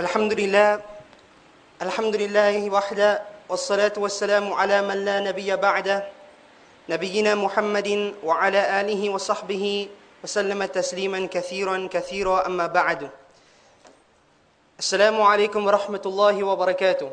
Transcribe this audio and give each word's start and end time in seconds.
الحمد 0.00 0.32
لله 0.32 0.80
الحمد 1.82 2.16
لله 2.16 2.70
وحده 2.70 3.22
والصلاة 3.48 3.92
والسلام 3.96 4.52
على 4.52 4.80
من 4.82 5.04
لا 5.04 5.20
نبي 5.20 5.56
بعده 5.56 6.08
نبينا 6.88 7.34
محمد 7.34 8.14
وعلى 8.24 8.80
آله 8.80 9.10
وصحبه 9.10 9.88
وسلم 10.24 10.64
تسليما 10.64 11.26
كثيرا 11.26 11.88
كثيرا 11.92 12.46
أما 12.46 12.66
بعد 12.66 13.10
السلام 14.78 15.22
عليكم 15.22 15.66
ورحمة 15.66 16.02
الله 16.06 16.44
وبركاته 16.44 17.10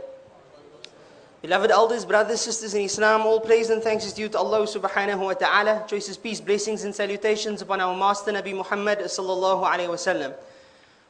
Beloved 1.43 1.71
elders, 1.71 2.03
brothers, 2.05 2.41
sisters 2.41 2.73
in 2.73 2.81
Islam, 2.81 3.21
all 3.27 3.39
praise 3.39 3.69
and 3.69 3.83
thanks 3.83 4.05
is 4.05 4.13
due 4.13 4.27
to 4.29 4.39
Allah 4.39 4.65
subhanahu 4.65 5.19
wa 5.19 5.33
ta'ala. 5.33 5.85
Choices, 5.87 6.17
peace, 6.17 6.41
blessings 6.41 6.83
and 6.83 6.95
salutations 6.95 7.61
upon 7.61 7.79
our 7.79 7.95
Master 7.95 8.31
Nabi 8.31 8.55
Muhammad 8.55 8.99
sallallahu 9.05 9.61
alayhi 9.61 9.87
wa 9.87 10.01
sallam. 10.01 10.33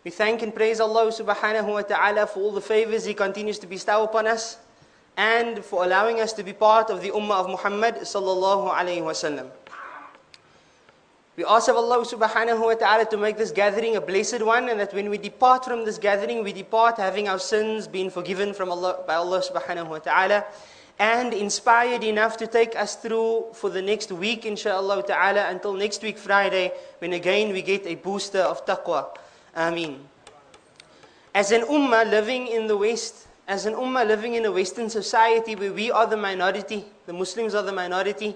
We 0.04 0.11
thank 0.11 0.41
and 0.41 0.54
praise 0.54 0.79
Allah 0.79 1.07
subhanahu 1.07 1.68
wa 1.68 1.82
ta'ala 1.82 2.27
for 2.27 2.39
all 2.39 2.52
the 2.52 2.61
favors 2.61 3.05
He 3.05 3.13
continues 3.13 3.59
to 3.59 3.67
bestow 3.67 4.03
upon 4.03 4.27
us 4.27 4.58
and 5.17 5.66
for 5.66 5.84
allowing 5.84 6.22
us 6.22 6.31
to 6.34 6.44
be 6.44 6.53
part 6.53 6.89
of 6.89 7.02
the 7.02 7.09
Ummah 7.09 7.41
of 7.41 7.49
Muhammad 7.49 7.95
sallallahu 7.95 8.72
alayhi 8.72 9.03
wa 9.03 9.12
sallam. 9.12 9.49
We 11.36 11.45
ask 11.45 11.70
of 11.70 11.75
Allah 11.75 12.05
subhanahu 12.05 12.62
wa 12.62 12.73
ta'ala 12.73 13.05
to 13.05 13.17
make 13.17 13.38
this 13.38 13.52
gathering 13.52 13.95
a 13.95 14.02
blessed 14.02 14.41
one 14.41 14.70
and 14.70 14.80
that 14.80 14.94
when 14.94 15.09
we 15.09 15.20
depart 15.20 15.66
from 15.66 15.86
this 15.86 16.00
gathering, 16.00 16.44
we 16.44 16.52
depart 16.52 16.98
having 16.98 17.27
our 17.27 17.38
sins 17.38 17.88
been 17.88 18.09
forgiven 18.09 18.53
from 18.53 18.72
Allah, 18.72 19.03
by 19.05 19.16
Allah 19.16 19.41
subhanahu 19.41 19.88
wa 19.88 20.00
ta'ala 20.00 20.45
and 21.00 21.34
inspired 21.34 22.03
enough 22.03 22.38
to 22.38 22.48
take 22.48 22.75
us 22.75 22.95
through 22.95 23.45
for 23.53 23.70
the 23.70 23.81
next 23.81 24.11
week 24.11 24.45
inshallah 24.45 25.03
ta'ala 25.05 25.50
until 25.50 25.73
next 25.73 26.02
week 26.02 26.17
Friday 26.17 26.72
when 27.00 27.14
again 27.14 27.53
we 27.53 27.61
get 27.61 27.86
a 27.86 27.95
booster 27.95 28.39
of 28.41 28.66
taqwa. 28.66 29.05
Ameen. 29.57 29.99
As 31.34 31.52
an 31.52 31.63
ummah 31.63 32.09
living 32.09 32.47
in 32.47 32.67
the 32.67 32.77
West, 32.77 33.27
as 33.47 33.66
an 33.66 33.73
ummah 33.73 34.05
living 34.07 34.35
in 34.35 34.45
a 34.45 34.52
Western 34.52 34.89
society 34.89 35.55
where 35.55 35.73
we 35.73 35.89
are 35.89 36.05
the 36.05 36.16
minority, 36.16 36.86
the 37.08 37.14
Muslims 37.14 37.55
are 37.55 37.64
the 37.64 37.73
minority, 37.73 38.36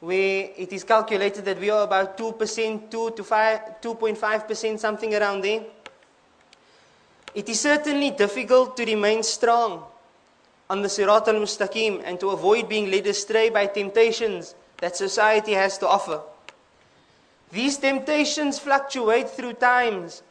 where 0.00 0.50
it 0.56 0.72
is 0.72 0.84
calculated 0.84 1.44
that 1.44 1.58
we 1.58 1.68
are 1.70 1.82
about 1.82 2.16
2%, 2.16 2.90
2 2.90 3.10
to 3.10 3.24
5, 3.24 3.80
2.5%, 3.82 4.78
something 4.78 5.14
around 5.14 5.42
there. 5.42 5.64
It 7.34 7.48
is 7.48 7.60
certainly 7.60 8.12
difficult 8.12 8.76
to 8.76 8.84
remain 8.84 9.22
strong 9.24 9.82
on 10.70 10.82
the 10.82 10.88
Sirat 10.88 11.26
al 11.28 11.34
Mustaqim 11.34 12.02
and 12.04 12.20
to 12.20 12.30
avoid 12.30 12.68
being 12.68 12.90
led 12.90 13.06
astray 13.06 13.50
by 13.50 13.66
temptations 13.66 14.54
that 14.78 14.96
society 14.96 15.52
has 15.52 15.76
to 15.78 15.88
offer. 15.88 16.20
These 17.50 17.78
temptations 17.78 18.58
fluctuate 18.58 19.30
through 19.30 19.54
times, 19.54 20.22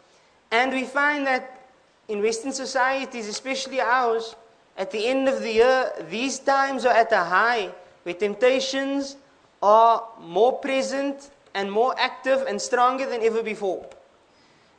and 0.52 0.72
we 0.72 0.84
find 0.84 1.26
that 1.26 1.68
in 2.08 2.22
Western 2.22 2.52
societies, 2.52 3.28
especially 3.28 3.82
ours, 3.82 4.36
at 4.78 4.92
the 4.92 5.08
end 5.08 5.28
of 5.28 5.42
the 5.42 5.52
year, 5.52 5.92
these 6.10 6.40
times 6.40 6.86
are 6.86 6.94
at 6.94 7.12
a 7.12 7.24
high 7.24 7.72
where 8.04 8.14
temptations 8.14 9.18
are 9.62 10.08
more 10.22 10.54
present 10.60 11.32
and 11.54 11.72
more 11.72 11.96
active 12.00 12.46
and 12.48 12.62
stronger 12.62 13.10
than 13.10 13.22
ever 13.24 13.42
before. 13.42 13.86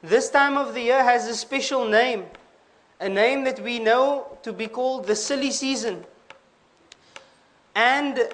This 0.03 0.31
time 0.31 0.57
of 0.57 0.75
the 0.75 0.83
year 0.83 1.03
has 1.03 1.27
a 1.27 1.35
special 1.35 1.85
name, 1.85 2.27
a 3.01 3.09
name 3.09 3.43
that 3.45 3.59
we 3.61 3.81
know 3.81 4.39
to 4.45 4.53
be 4.53 4.69
called 4.69 5.07
the 5.07 5.17
silly 5.17 5.51
season. 5.51 6.05
And 7.75 8.29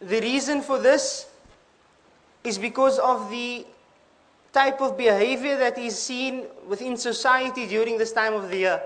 the 0.00 0.20
reason 0.20 0.62
for 0.62 0.78
this 0.78 1.29
is 2.44 2.58
because 2.58 2.98
of 2.98 3.30
the 3.30 3.66
type 4.52 4.80
of 4.80 4.96
behavior 4.96 5.56
that 5.58 5.78
is 5.78 5.98
seen 5.98 6.46
within 6.66 6.96
society 6.96 7.66
during 7.66 7.98
this 7.98 8.12
time 8.12 8.34
of 8.34 8.50
the 8.50 8.56
year. 8.56 8.82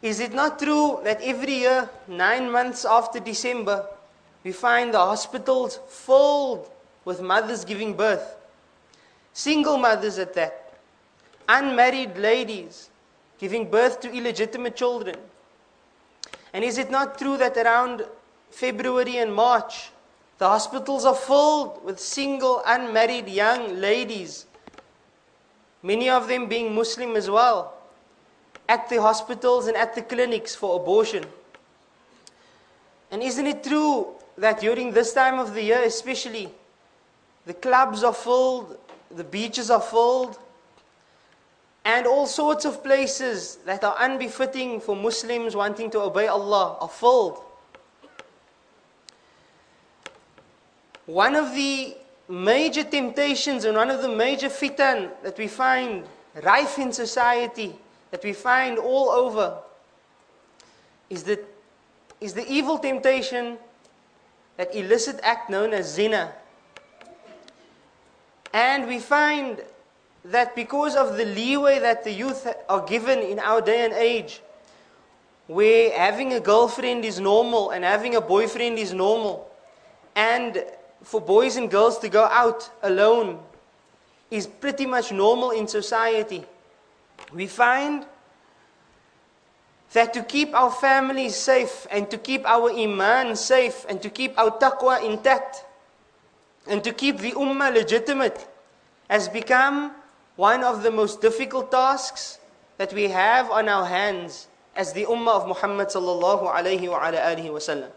Is 0.00 0.18
it 0.18 0.32
not 0.34 0.58
true 0.58 1.00
that 1.04 1.20
every 1.22 1.54
year, 1.54 1.88
nine 2.08 2.50
months 2.50 2.84
after 2.84 3.20
December, 3.20 3.86
we 4.42 4.50
find 4.50 4.92
the 4.92 4.98
hospitals 4.98 5.78
filled 5.88 6.68
with 7.04 7.20
mothers 7.20 7.64
giving 7.64 7.94
birth? 7.94 8.36
Single 9.32 9.78
mothers 9.78 10.18
at 10.18 10.34
that. 10.34 10.74
Unmarried 11.48 12.16
ladies 12.16 12.90
giving 13.38 13.70
birth 13.70 14.00
to 14.00 14.12
illegitimate 14.12 14.74
children. 14.74 15.16
And 16.52 16.64
is 16.64 16.78
it 16.78 16.90
not 16.90 17.18
true 17.18 17.36
that 17.36 17.56
around 17.56 18.04
February 18.50 19.18
and 19.18 19.32
March, 19.32 19.90
the 20.42 20.48
hospitals 20.48 21.04
are 21.04 21.14
filled 21.14 21.84
with 21.84 22.00
single, 22.00 22.64
unmarried 22.66 23.28
young 23.28 23.76
ladies, 23.76 24.46
many 25.84 26.10
of 26.10 26.26
them 26.26 26.48
being 26.48 26.74
Muslim 26.74 27.14
as 27.14 27.30
well, 27.30 27.74
at 28.68 28.88
the 28.88 29.00
hospitals 29.00 29.68
and 29.68 29.76
at 29.76 29.94
the 29.94 30.02
clinics 30.02 30.52
for 30.52 30.80
abortion. 30.80 31.24
And 33.12 33.22
isn't 33.22 33.46
it 33.46 33.62
true 33.62 34.16
that 34.36 34.58
during 34.58 34.90
this 34.90 35.12
time 35.12 35.38
of 35.38 35.54
the 35.54 35.62
year, 35.62 35.84
especially, 35.84 36.48
the 37.46 37.54
clubs 37.54 38.02
are 38.02 38.12
filled, 38.12 38.76
the 39.12 39.22
beaches 39.22 39.70
are 39.70 39.80
filled, 39.80 40.40
and 41.84 42.04
all 42.04 42.26
sorts 42.26 42.64
of 42.64 42.82
places 42.82 43.58
that 43.64 43.84
are 43.84 43.94
unbefitting 44.00 44.80
for 44.80 44.96
Muslims 44.96 45.54
wanting 45.54 45.88
to 45.92 46.00
obey 46.00 46.26
Allah 46.26 46.78
are 46.80 46.88
filled. 46.88 47.44
One 51.06 51.34
of 51.34 51.54
the 51.54 51.96
major 52.28 52.84
temptations 52.84 53.64
and 53.64 53.76
one 53.76 53.90
of 53.90 54.02
the 54.02 54.08
major 54.08 54.48
fitan 54.48 55.10
that 55.22 55.36
we 55.36 55.48
find 55.48 56.04
rife 56.42 56.78
in 56.78 56.92
society, 56.92 57.74
that 58.10 58.22
we 58.22 58.32
find 58.32 58.78
all 58.78 59.10
over, 59.10 59.58
is 61.10 61.24
the, 61.24 61.40
is 62.20 62.34
the 62.34 62.50
evil 62.50 62.78
temptation, 62.78 63.58
that 64.56 64.74
illicit 64.74 65.18
act 65.22 65.50
known 65.50 65.72
as 65.72 65.92
zina. 65.92 66.32
And 68.52 68.86
we 68.86 68.98
find 68.98 69.60
that 70.24 70.54
because 70.54 70.94
of 70.94 71.16
the 71.16 71.24
leeway 71.24 71.80
that 71.80 72.04
the 72.04 72.12
youth 72.12 72.46
are 72.68 72.86
given 72.86 73.18
in 73.18 73.38
our 73.40 73.60
day 73.60 73.84
and 73.84 73.92
age, 73.92 74.40
where 75.48 75.90
having 75.98 76.34
a 76.34 76.40
girlfriend 76.40 77.04
is 77.04 77.18
normal 77.18 77.70
and 77.70 77.84
having 77.84 78.14
a 78.14 78.20
boyfriend 78.20 78.78
is 78.78 78.92
normal, 78.92 79.50
and 80.14 80.64
for 81.02 81.20
boys 81.20 81.56
and 81.56 81.70
girls 81.70 81.98
to 81.98 82.08
go 82.08 82.24
out 82.24 82.70
alone 82.82 83.40
is 84.30 84.46
pretty 84.46 84.86
much 84.86 85.12
normal 85.12 85.50
in 85.50 85.68
society. 85.68 86.44
We 87.32 87.46
find 87.46 88.06
that 89.92 90.14
to 90.14 90.22
keep 90.22 90.54
our 90.54 90.70
families 90.70 91.36
safe 91.36 91.86
and 91.90 92.10
to 92.10 92.16
keep 92.16 92.46
our 92.46 92.70
iman 92.70 93.36
safe 93.36 93.84
and 93.88 94.00
to 94.00 94.08
keep 94.08 94.38
our 94.38 94.50
taqwa 94.50 95.04
intact 95.04 95.64
and 96.66 96.82
to 96.84 96.92
keep 96.92 97.18
the 97.18 97.32
ummah 97.32 97.74
legitimate 97.74 98.48
has 99.10 99.28
become 99.28 99.92
one 100.36 100.64
of 100.64 100.82
the 100.82 100.90
most 100.90 101.20
difficult 101.20 101.70
tasks 101.70 102.38
that 102.78 102.92
we 102.94 103.08
have 103.08 103.50
on 103.50 103.68
our 103.68 103.84
hands 103.84 104.48
as 104.74 104.92
the 104.94 105.04
ummah 105.04 105.42
of 105.42 105.46
Muhammad 105.46 105.88
sallallahu 105.88 106.48
alayhi 106.48 106.88
wa 106.88 107.12
wasallam. 107.52 107.90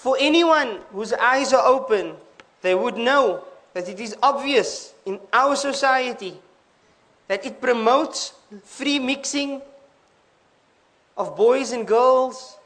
For 0.00 0.16
anyone 0.18 0.78
whose 0.92 1.12
eyes 1.12 1.52
are 1.52 1.66
open, 1.66 2.16
they 2.62 2.74
would 2.74 2.96
know 2.96 3.44
that 3.74 3.86
it 3.86 4.00
is 4.00 4.16
obvious 4.22 4.94
in 5.04 5.20
our 5.30 5.54
society 5.54 6.40
that 7.28 7.44
it 7.44 7.60
promotes 7.60 8.32
free 8.64 8.98
mixing 8.98 9.60
of 11.18 11.36
boys 11.36 11.72
and 11.72 11.86
girls. 11.86 12.56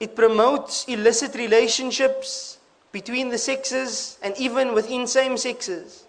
It 0.00 0.14
promotes 0.14 0.84
illicit 0.84 1.34
relationships 1.34 2.58
between 2.92 3.30
the 3.30 3.38
sexes 3.38 4.18
and 4.22 4.36
even 4.36 4.74
within 4.74 5.06
same 5.06 5.38
sexes. 5.38 6.04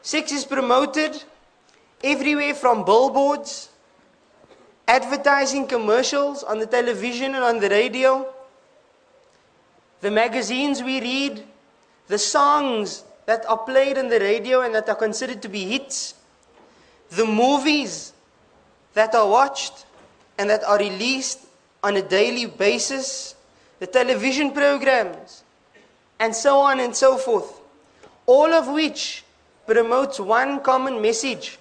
Sex 0.00 0.32
is 0.32 0.46
promoted 0.46 1.22
everywhere 2.02 2.54
from 2.54 2.86
billboards, 2.86 3.68
advertising 4.88 5.66
commercials 5.66 6.42
on 6.42 6.58
the 6.58 6.66
television 6.66 7.34
and 7.34 7.44
on 7.44 7.60
the 7.60 7.68
radio 7.68 8.26
the 10.00 10.10
magazines 10.10 10.82
we 10.82 11.00
read, 11.00 11.42
the 12.06 12.18
songs 12.18 13.04
that 13.26 13.44
are 13.46 13.58
played 13.58 13.98
on 13.98 14.08
the 14.08 14.20
radio 14.20 14.62
and 14.62 14.74
that 14.74 14.88
are 14.88 14.94
considered 14.94 15.42
to 15.42 15.48
be 15.48 15.64
hits, 15.64 16.14
the 17.10 17.24
movies 17.24 18.12
that 18.94 19.14
are 19.14 19.28
watched 19.28 19.84
and 20.38 20.48
that 20.50 20.64
are 20.64 20.78
released 20.78 21.40
on 21.82 21.96
a 21.96 22.02
daily 22.02 22.46
basis, 22.46 23.34
the 23.78 23.86
television 23.86 24.52
programs, 24.52 25.44
and 26.18 26.34
so 26.34 26.58
on 26.60 26.80
and 26.80 26.94
so 26.94 27.16
forth. 27.16 27.60
All 28.26 28.52
of 28.52 28.68
which 28.68 29.24
promotes 29.66 30.18
one 30.18 30.60
common 30.60 31.00
message. 31.00 31.58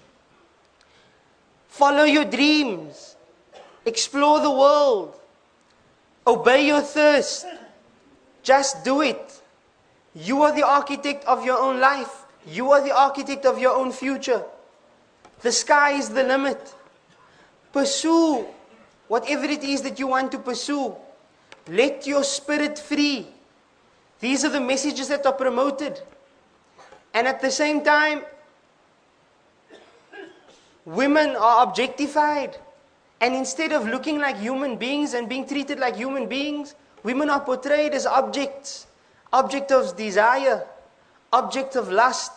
Follow 1.68 2.04
your 2.04 2.26
dreams. 2.26 3.16
Explore 3.86 4.40
the 4.40 4.52
world. 4.52 5.20
Obey 6.26 6.68
your 6.68 6.82
thirst. 6.82 7.46
Just 8.48 8.86
do 8.86 9.02
it. 9.02 9.42
You 10.16 10.42
are 10.44 10.54
the 10.56 10.66
architect 10.66 11.26
of 11.26 11.44
your 11.44 11.58
own 11.58 11.82
life. 11.82 12.24
You 12.48 12.72
are 12.72 12.82
the 12.82 12.96
architect 12.96 13.46
of 13.46 13.60
your 13.60 13.76
own 13.76 13.92
future. 13.92 14.42
The 15.42 15.52
sky 15.52 16.00
is 16.00 16.08
the 16.08 16.24
limit. 16.24 16.74
Pursue 17.74 18.46
whatever 19.10 19.44
it 19.44 19.66
is 19.66 19.82
that 19.82 20.00
you 20.00 20.08
want 20.08 20.32
to 20.32 20.40
pursue. 20.40 20.96
Let 21.68 22.08
your 22.08 22.24
spirit 22.24 22.80
free. 22.80 23.28
These 24.22 24.46
are 24.46 24.50
the 24.50 24.62
messages 24.62 25.10
that 25.10 25.26
are 25.26 25.34
promoted. 25.34 26.00
And 27.14 27.28
at 27.28 27.42
the 27.42 27.52
same 27.52 27.84
time, 27.84 28.22
women 30.86 31.36
are 31.36 31.64
objectified. 31.64 32.56
And 33.20 33.36
instead 33.36 33.74
of 33.74 33.86
looking 33.86 34.20
like 34.20 34.38
human 34.38 34.78
beings 34.78 35.16
and 35.16 35.28
being 35.28 35.46
treated 35.46 35.80
like 35.80 35.98
human 35.98 36.30
beings, 36.30 36.76
women 37.08 37.30
are 37.30 37.40
portrayed 37.40 37.94
as 37.94 38.06
objects, 38.06 38.86
object 39.32 39.72
of 39.72 39.96
desire, 39.96 40.68
object 41.32 41.78
of 41.78 41.90
lust, 41.90 42.34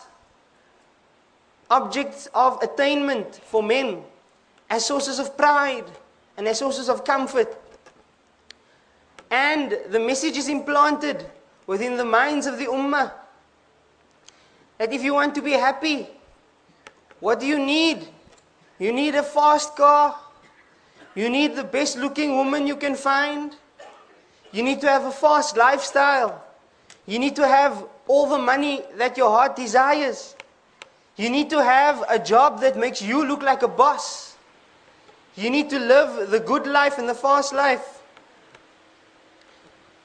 objects 1.69 2.29
of 2.33 2.57
attainment 2.63 3.35
for 3.43 3.61
men, 3.61 4.01
as 4.69 4.85
sources 4.85 5.19
of 5.19 5.35
pride 5.35 5.83
and 6.37 6.47
as 6.47 6.59
sources 6.59 6.87
of 6.87 7.03
comfort. 7.03 7.53
And 9.29 9.77
the 9.89 9.99
message 9.99 10.37
is 10.37 10.47
implanted 10.47 11.25
within 11.67 11.97
the 11.97 12.05
minds 12.05 12.47
of 12.47 12.57
the 12.57 12.67
ummah 12.67 13.11
that 14.77 14.93
if 14.93 15.03
you 15.03 15.13
want 15.13 15.35
to 15.35 15.41
be 15.41 15.51
happy, 15.51 16.07
what 17.19 17.41
do 17.41 17.45
you 17.45 17.59
need? 17.59 18.07
You 18.79 18.93
need 18.93 19.15
a 19.15 19.23
fast 19.23 19.75
car. 19.75 20.15
You 21.13 21.29
need 21.29 21.57
the 21.57 21.65
best 21.65 21.97
looking 21.97 22.37
woman 22.37 22.65
you 22.67 22.77
can 22.77 22.95
find. 22.95 23.57
You 24.51 24.63
need 24.63 24.81
to 24.81 24.87
have 24.87 25.05
a 25.05 25.11
fast 25.11 25.55
lifestyle. 25.55 26.43
You 27.05 27.19
need 27.19 27.35
to 27.37 27.47
have 27.47 27.85
all 28.07 28.27
the 28.27 28.37
money 28.37 28.81
that 28.95 29.17
your 29.17 29.29
heart 29.29 29.55
desires. 29.55 30.35
You 31.15 31.29
need 31.29 31.49
to 31.51 31.63
have 31.63 32.03
a 32.09 32.19
job 32.19 32.61
that 32.61 32.77
makes 32.77 33.01
you 33.01 33.25
look 33.25 33.41
like 33.41 33.63
a 33.63 33.67
boss. 33.67 34.35
You 35.35 35.49
need 35.49 35.69
to 35.69 35.79
live 35.79 36.29
the 36.29 36.39
good 36.39 36.67
life 36.67 36.97
and 36.97 37.07
the 37.07 37.15
fast 37.15 37.53
life. 37.53 38.01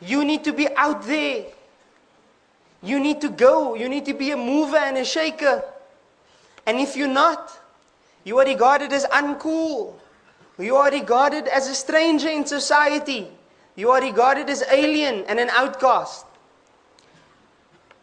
You 0.00 0.24
need 0.24 0.44
to 0.44 0.52
be 0.52 0.68
out 0.76 1.02
there. 1.06 1.46
You 2.82 3.00
need 3.00 3.20
to 3.22 3.28
go. 3.28 3.74
You 3.74 3.88
need 3.88 4.04
to 4.06 4.14
be 4.14 4.30
a 4.30 4.36
mover 4.36 4.76
and 4.76 4.96
a 4.98 5.04
shaker. 5.04 5.64
And 6.66 6.78
if 6.78 6.96
you're 6.96 7.08
not, 7.08 7.58
you 8.24 8.38
are 8.38 8.44
regarded 8.44 8.92
as 8.92 9.06
uncool. 9.06 9.94
You 10.58 10.76
are 10.76 10.90
regarded 10.90 11.48
as 11.48 11.68
a 11.68 11.74
stranger 11.74 12.28
in 12.28 12.46
society. 12.46 13.28
You 13.76 13.90
are 13.92 14.00
regarded 14.00 14.48
as 14.48 14.64
alien 14.72 15.24
and 15.28 15.38
an 15.38 15.50
outcast. 15.50 16.24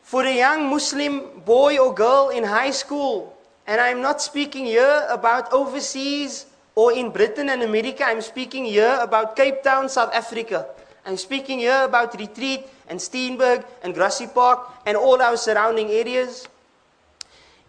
For 0.03 0.23
a 0.23 0.31
young 0.31 0.69
Muslim 0.69 1.41
boy 1.41 1.79
or 1.79 1.91
girl 1.93 2.29
in 2.29 2.43
high 2.43 2.69
school, 2.69 3.35
and 3.65 3.81
I'm 3.81 3.99
not 3.99 4.21
speaking 4.21 4.65
here 4.65 5.07
about 5.09 5.51
overseas 5.51 6.45
or 6.75 6.93
in 6.93 7.09
Britain 7.09 7.49
and 7.49 7.63
America, 7.63 8.05
I'm 8.05 8.21
speaking 8.21 8.65
here 8.65 8.97
about 9.01 9.35
Cape 9.35 9.63
Town, 9.63 9.89
South 9.89 10.13
Africa. 10.13 10.67
I'm 11.05 11.17
speaking 11.17 11.59
here 11.59 11.83
about 11.83 12.13
Retreat 12.19 12.67
and 12.87 12.99
Steenberg 12.99 13.65
and 13.81 13.93
Grassy 13.93 14.27
Park 14.27 14.69
and 14.85 14.95
all 14.95 15.21
our 15.21 15.37
surrounding 15.37 15.89
areas. 15.89 16.47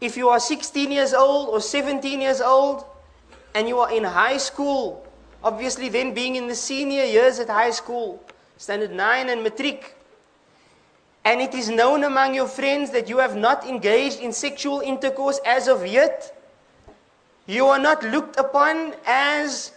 If 0.01 0.17
you 0.19 0.29
are 0.29 0.41
16 0.41 0.93
years 0.93 1.15
old 1.15 1.49
or 1.49 1.61
17 1.61 2.21
years 2.21 2.43
old 2.43 2.85
and 3.55 3.67
you 3.67 3.79
are 3.79 3.91
in 3.91 4.05
high 4.05 4.37
school, 4.37 5.04
obviously 5.45 5.91
then 5.91 6.15
being 6.15 6.37
in 6.37 6.49
the 6.49 6.55
senior 6.55 7.05
years 7.05 7.39
at 7.39 7.49
high 7.49 7.71
school, 7.71 8.21
standard 8.57 8.91
9 8.91 9.29
and 9.29 9.43
matric, 9.43 9.95
and 11.25 11.41
it 11.41 11.55
is 11.55 11.69
known 11.69 12.05
among 12.05 12.35
your 12.35 12.49
friends 12.49 12.91
that 12.91 13.09
you 13.09 13.19
have 13.19 13.37
not 13.37 13.67
engaged 13.67 14.21
in 14.21 14.33
sexual 14.33 14.81
intercourse 14.81 15.39
as 15.45 15.69
of 15.69 15.87
yet, 15.87 16.37
you 17.47 17.67
are 17.67 17.79
not 17.79 18.03
looked 18.03 18.39
upon 18.39 18.95
as 19.07 19.73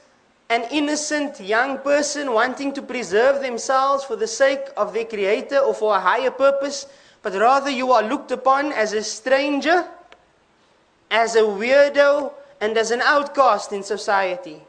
an 0.50 0.64
innocent 0.72 1.40
young 1.42 1.78
person 1.80 2.32
wanting 2.32 2.72
to 2.74 2.82
preserve 2.82 3.42
themselves 3.42 4.06
for 4.06 4.16
the 4.16 4.28
sake 4.28 4.64
of 4.78 4.94
their 4.94 5.04
creator 5.04 5.58
or 5.58 5.74
for 5.74 5.96
a 5.96 6.00
higher 6.00 6.32
purpose, 6.32 6.88
but 7.22 7.34
rather 7.34 7.70
you 7.70 7.92
are 7.92 8.04
looked 8.04 8.32
upon 8.32 8.72
as 8.72 8.94
a 8.94 9.04
stranger, 9.04 9.86
as 11.12 11.36
a 11.36 11.42
weirdo, 11.42 12.32
and 12.62 12.78
as 12.78 12.92
an 12.92 13.02
outcast 13.02 13.74
in 13.74 13.84
society. 13.84 14.62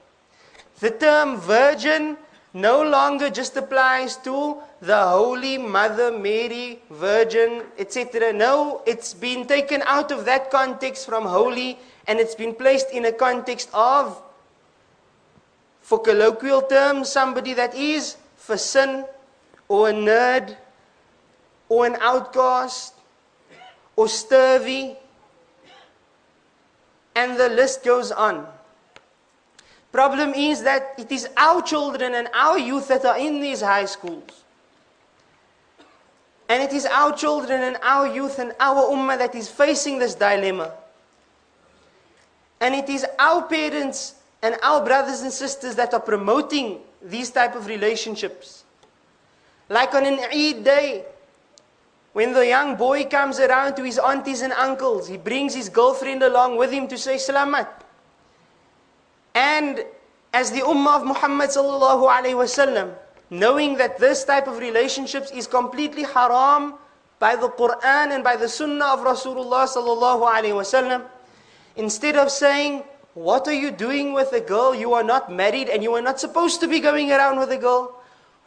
The 0.81 0.91
term 0.91 1.39
virgin 1.39 2.17
no 2.55 2.83
longer 2.83 3.31
just 3.31 3.57
applies 3.57 4.17
to 4.19 4.59
the 4.81 4.97
Holy 4.97 5.59
Mother 5.59 6.11
Mary, 6.11 6.81
Virgin, 6.91 7.63
etc. 7.79 8.33
No, 8.33 8.83
it's 8.87 9.13
been 9.13 9.47
taken 9.47 9.83
out 9.87 10.13
of 10.13 10.25
that 10.25 10.51
context 10.51 11.07
from 11.07 11.25
holy 11.25 11.79
and 12.07 12.19
it's 12.19 12.35
been 12.35 12.55
placed 12.55 12.91
in 12.91 13.05
a 13.07 13.13
context 13.13 13.69
of 13.75 14.23
for 15.83 15.99
colloquial 15.99 16.63
terms, 16.63 17.09
somebody 17.09 17.55
that 17.55 17.75
is 17.75 18.17
for 18.37 18.57
sin 18.57 19.05
or 19.69 19.91
a 19.91 19.93
nerd 19.93 20.57
or 21.69 21.87
an 21.87 21.97
outcast 22.01 22.95
or 23.97 24.07
sturvy. 24.07 24.97
And 27.17 27.37
the 27.37 27.49
list 27.49 27.85
goes 27.85 28.13
on. 28.13 28.47
Problem 29.93 30.35
is 30.35 30.62
that 30.62 30.94
it 30.99 31.11
is 31.11 31.29
our 31.37 31.62
children 31.62 32.14
and 32.14 32.29
our 32.35 32.58
youth 32.58 32.88
that 32.88 33.05
are 33.05 33.19
in 33.19 33.40
these 33.40 33.62
high 33.62 33.87
schools. 33.87 34.44
And 36.49 36.62
it 36.62 36.73
is 36.73 36.87
our 36.87 37.12
children 37.12 37.62
and 37.62 37.76
our 37.82 38.06
youth 38.06 38.38
and 38.38 38.52
our 38.61 38.85
ummah 38.90 39.19
that 39.19 39.35
is 39.35 39.49
facing 39.49 39.99
this 39.99 40.14
dilemma. 40.14 40.73
And 42.61 42.75
it 42.75 42.88
is 42.88 43.06
our 43.19 43.43
parents 43.43 44.14
and 44.43 44.56
our 44.62 44.85
brothers 44.85 45.23
and 45.23 45.32
sisters 45.32 45.75
that 45.76 45.94
are 45.94 46.00
promoting 46.00 46.81
these 47.02 47.31
type 47.31 47.55
of 47.55 47.67
relationships. 47.67 48.64
Like 49.69 49.94
on 49.94 50.06
an 50.06 50.20
Eid 50.32 50.64
day, 50.64 51.05
when 52.12 52.32
the 52.32 52.46
young 52.46 52.76
boy 52.76 53.05
comes 53.05 53.38
around 53.38 53.76
to 53.76 53.84
his 53.84 53.99
aunties 53.99 54.41
and 54.43 54.52
uncles, 54.55 55.06
he 55.06 55.17
brings 55.17 55.55
his 55.55 55.69
girlfriend 55.69 56.23
along 56.23 56.56
with 56.56 56.70
him 56.70 56.88
to 56.88 56.99
say 56.99 57.17
salamat. 57.17 57.69
And 59.38 59.85
as 60.35 60.50
the 60.50 60.67
Ummah 60.67 60.99
of 60.99 61.05
Muhammad 61.06 61.50
sallallahu 61.50 62.11
alaihi 62.11 62.35
wasallam, 62.35 62.90
knowing 63.31 63.76
that 63.79 63.96
this 63.99 64.25
type 64.25 64.49
of 64.49 64.58
relationships 64.58 65.31
is 65.31 65.46
completely 65.46 66.02
haram 66.02 66.75
by 67.20 67.37
the 67.37 67.49
Quran 67.49 68.11
and 68.19 68.25
by 68.25 68.35
the 68.35 68.49
Sunnah 68.49 68.99
of 68.99 69.06
Rasulullah 69.06 69.70
sallallahu 69.70 70.26
alaihi 70.26 70.58
wasallam, 70.58 71.06
instead 71.76 72.17
of 72.17 72.32
saying 72.32 72.82
what 73.14 73.46
are 73.46 73.55
you 73.55 73.70
doing 73.70 74.12
with 74.12 74.32
a 74.32 74.40
girl? 74.40 74.74
You 74.74 74.93
are 74.94 75.03
not 75.03 75.31
married 75.31 75.69
and 75.69 75.82
you 75.82 75.94
are 75.94 76.03
not 76.03 76.20
supposed 76.20 76.60
to 76.60 76.69
be 76.69 76.79
going 76.79 77.10
around 77.10 77.39
with 77.39 77.51
a 77.51 77.58
girl. 77.58 77.94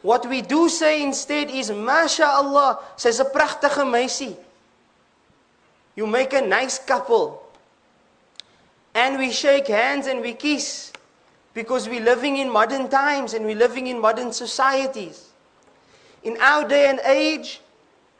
What 0.01 0.27
we 0.27 0.41
do 0.41 0.69
say 0.69 1.03
instead 1.03 1.49
is, 1.51 1.69
MashaAllah, 1.69 2.79
says 2.95 3.19
a 3.19 3.25
prachtige 3.25 3.83
meisie. 3.83 4.35
You 5.95 6.07
make 6.07 6.33
a 6.33 6.41
nice 6.41 6.79
couple. 6.79 7.40
And 8.93 9.17
we 9.17 9.31
shake 9.31 9.67
hands 9.67 10.07
and 10.07 10.21
we 10.21 10.33
kiss. 10.33 10.91
Because 11.53 11.89
we're 11.89 12.03
living 12.03 12.37
in 12.37 12.49
modern 12.49 12.89
times 12.89 13.33
and 13.33 13.45
we're 13.45 13.55
living 13.55 13.87
in 13.87 13.99
modern 13.99 14.31
societies. 14.31 15.29
In 16.23 16.37
our 16.39 16.67
day 16.67 16.89
and 16.89 16.99
age, 17.05 17.59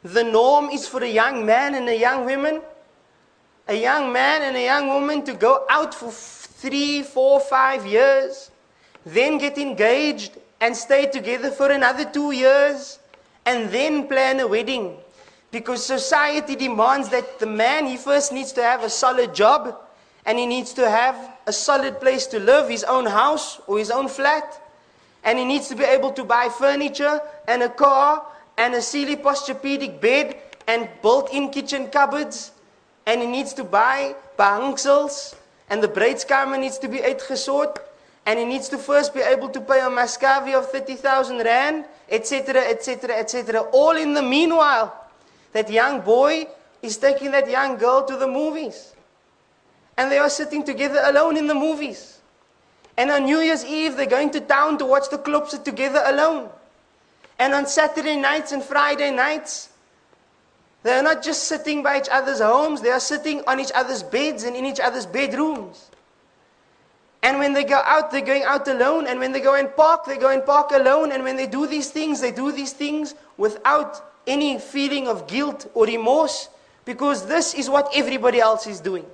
the 0.02 0.24
norm 0.24 0.68
is 0.70 0.86
for 0.86 1.02
a 1.02 1.08
young 1.08 1.46
man 1.46 1.74
and 1.74 1.88
a 1.88 1.98
young 1.98 2.24
woman 2.26 2.60
a 3.68 3.74
young 3.74 4.12
man 4.12 4.42
and 4.42 4.56
a 4.56 4.64
young 4.64 4.88
woman 4.88 5.24
to 5.24 5.34
go 5.34 5.64
out 5.70 5.94
for 5.94 6.10
three, 6.10 7.02
four, 7.02 7.40
five 7.40 7.86
years, 7.86 8.50
then 9.06 9.38
get 9.38 9.56
engaged 9.58 10.38
and 10.60 10.76
stay 10.76 11.06
together 11.06 11.50
for 11.50 11.70
another 11.70 12.04
two 12.04 12.32
years, 12.32 12.98
and 13.46 13.70
then 13.70 14.06
plan 14.06 14.40
a 14.40 14.46
wedding. 14.46 14.96
Because 15.50 15.84
society 15.84 16.56
demands 16.56 17.08
that 17.10 17.38
the 17.38 17.46
man, 17.46 17.86
he 17.86 17.96
first 17.96 18.32
needs 18.32 18.52
to 18.52 18.62
have 18.62 18.82
a 18.84 18.90
solid 18.90 19.34
job, 19.34 19.76
and 20.24 20.38
he 20.38 20.46
needs 20.46 20.72
to 20.74 20.88
have 20.88 21.16
a 21.46 21.52
solid 21.52 22.00
place 22.00 22.26
to 22.28 22.38
live, 22.38 22.68
his 22.68 22.84
own 22.84 23.06
house 23.06 23.60
or 23.66 23.78
his 23.78 23.90
own 23.90 24.08
flat. 24.08 24.60
And 25.24 25.38
he 25.38 25.44
needs 25.44 25.68
to 25.68 25.76
be 25.76 25.84
able 25.84 26.12
to 26.12 26.24
buy 26.24 26.48
furniture 26.48 27.20
and 27.46 27.62
a 27.62 27.68
car 27.68 28.26
and 28.58 28.74
a 28.74 28.82
Sealy 28.82 29.16
Posturepedic 29.16 30.00
bed 30.00 30.36
and 30.66 30.88
built-in 31.00 31.50
kitchen 31.50 31.88
cupboards 31.88 32.52
and 33.06 33.20
he 33.20 33.26
needs 33.26 33.52
to 33.54 33.64
buy 33.64 34.14
bahangsels 34.38 35.34
and 35.68 35.82
the 35.82 35.88
bruidskamer 35.88 36.58
needs 36.58 36.78
to 36.78 36.88
be 36.88 36.98
uitgesort 36.98 37.78
and 38.26 38.38
he 38.38 38.44
needs 38.44 38.68
to 38.68 38.78
first 38.78 39.14
be 39.14 39.20
able 39.20 39.48
to 39.48 39.60
pay 39.60 39.80
a 39.80 39.90
mascavi 39.90 40.54
of 40.54 40.70
30,000 40.70 41.38
rand, 41.38 41.84
etc., 42.08 42.60
etc., 42.60 43.16
etc. 43.16 43.60
All 43.72 43.96
in 43.96 44.14
the 44.14 44.22
meanwhile, 44.22 44.94
that 45.52 45.68
young 45.68 46.00
boy 46.02 46.46
is 46.82 46.96
taking 46.98 47.32
that 47.32 47.50
young 47.50 47.76
girl 47.76 48.04
to 48.04 48.16
the 48.16 48.28
movies. 48.28 48.91
And 49.96 50.10
they 50.10 50.18
are 50.18 50.30
sitting 50.30 50.64
together 50.64 51.00
alone 51.04 51.36
in 51.36 51.46
the 51.46 51.54
movies. 51.54 52.20
And 52.96 53.10
on 53.10 53.24
New 53.24 53.40
Year's 53.40 53.64
Eve, 53.64 53.96
they're 53.96 54.06
going 54.06 54.30
to 54.30 54.40
town 54.40 54.78
to 54.78 54.86
watch 54.86 55.08
the 55.10 55.18
clubs 55.18 55.58
together 55.58 56.02
alone. 56.06 56.50
And 57.38 57.54
on 57.54 57.66
Saturday 57.66 58.16
nights 58.16 58.52
and 58.52 58.62
Friday 58.62 59.10
nights, 59.10 59.70
they 60.82 60.92
are 60.92 61.02
not 61.02 61.22
just 61.22 61.44
sitting 61.44 61.82
by 61.82 61.98
each 61.98 62.08
other's 62.10 62.40
homes, 62.40 62.80
they 62.80 62.90
are 62.90 63.00
sitting 63.00 63.42
on 63.46 63.60
each 63.60 63.70
other's 63.74 64.02
beds 64.02 64.44
and 64.44 64.56
in 64.56 64.66
each 64.66 64.80
other's 64.80 65.06
bedrooms. 65.06 65.90
And 67.22 67.38
when 67.38 67.52
they 67.52 67.62
go 67.62 67.80
out, 67.84 68.10
they're 68.10 68.20
going 68.20 68.42
out 68.42 68.66
alone. 68.66 69.06
And 69.06 69.20
when 69.20 69.30
they 69.30 69.40
go 69.40 69.54
and 69.54 69.74
park, 69.76 70.04
they 70.06 70.16
go 70.16 70.30
and 70.30 70.44
park 70.44 70.72
alone. 70.72 71.12
And 71.12 71.22
when 71.22 71.36
they 71.36 71.46
do 71.46 71.66
these 71.68 71.90
things, 71.90 72.20
they 72.20 72.32
do 72.32 72.50
these 72.50 72.72
things 72.72 73.14
without 73.36 74.02
any 74.26 74.58
feeling 74.58 75.06
of 75.06 75.28
guilt 75.28 75.70
or 75.74 75.86
remorse 75.86 76.48
because 76.84 77.26
this 77.26 77.54
is 77.54 77.70
what 77.70 77.88
everybody 77.94 78.40
else 78.40 78.66
is 78.66 78.80
doing. 78.80 79.06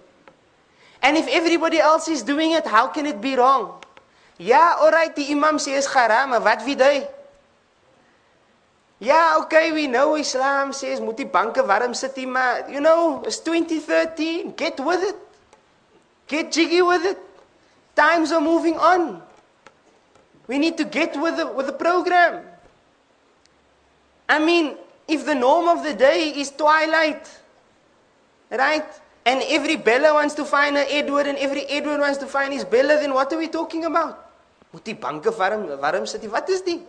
And 1.02 1.16
if 1.16 1.28
everybody 1.28 1.78
else 1.78 2.08
is 2.08 2.22
doing 2.22 2.52
it, 2.52 2.66
how 2.66 2.88
can 2.88 3.06
it 3.06 3.20
be 3.20 3.36
wrong? 3.36 3.78
Ja, 4.38 4.78
alright, 4.78 5.14
die 5.14 5.30
imam 5.30 5.58
sê 5.58 5.74
is 5.78 5.86
haram, 5.86 6.30
maar 6.30 6.42
wat 6.42 6.62
weet 6.62 6.82
hy? 6.82 7.06
Ja, 8.98 9.38
okay, 9.38 9.72
we 9.72 9.86
know 9.86 10.14
Islam 10.14 10.72
says 10.72 11.00
moet 11.00 11.16
die 11.16 11.26
banke 11.26 11.62
warm 11.66 11.94
sit 11.94 12.16
nie, 12.16 12.26
maar 12.26 12.70
you 12.70 12.80
know, 12.80 13.22
it's 13.26 13.38
2013, 13.42 14.54
get 14.56 14.78
with 14.82 15.02
it. 15.02 15.16
Get 16.26 16.52
jiggy 16.52 16.82
with 16.82 17.04
it. 17.04 17.18
Times 17.94 18.32
are 18.32 18.40
moving 18.40 18.76
on. 18.76 19.22
We 20.46 20.58
need 20.58 20.76
to 20.78 20.84
get 20.84 21.16
with 21.20 21.36
the, 21.36 21.46
with 21.46 21.66
the 21.66 21.72
program. 21.72 22.42
I 24.28 24.38
mean, 24.38 24.76
if 25.06 25.24
the 25.24 25.34
norm 25.34 25.68
of 25.68 25.84
the 25.84 25.94
day 25.94 26.30
is 26.36 26.50
twilight, 26.50 27.26
right? 28.50 28.86
And 29.28 29.42
every 29.44 29.76
Bella 29.76 30.14
wants 30.14 30.32
to 30.40 30.44
find 30.46 30.78
an 30.78 30.86
Edward 30.88 31.26
and 31.26 31.36
every 31.36 31.66
Edward 31.66 32.00
wants 32.00 32.16
to 32.18 32.26
find 32.26 32.50
his 32.50 32.64
Bella, 32.64 32.96
then 32.96 33.12
what 33.12 33.30
are 33.30 33.36
we 33.36 33.48
talking 33.48 33.84
about? 33.84 34.24
Moet 34.72 34.84
die 34.84 34.94
banke 34.94 35.28
warm 35.38 35.66
warm 35.68 36.06
sit. 36.06 36.24
Wat 36.30 36.48
is 36.48 36.62
die? 36.62 36.80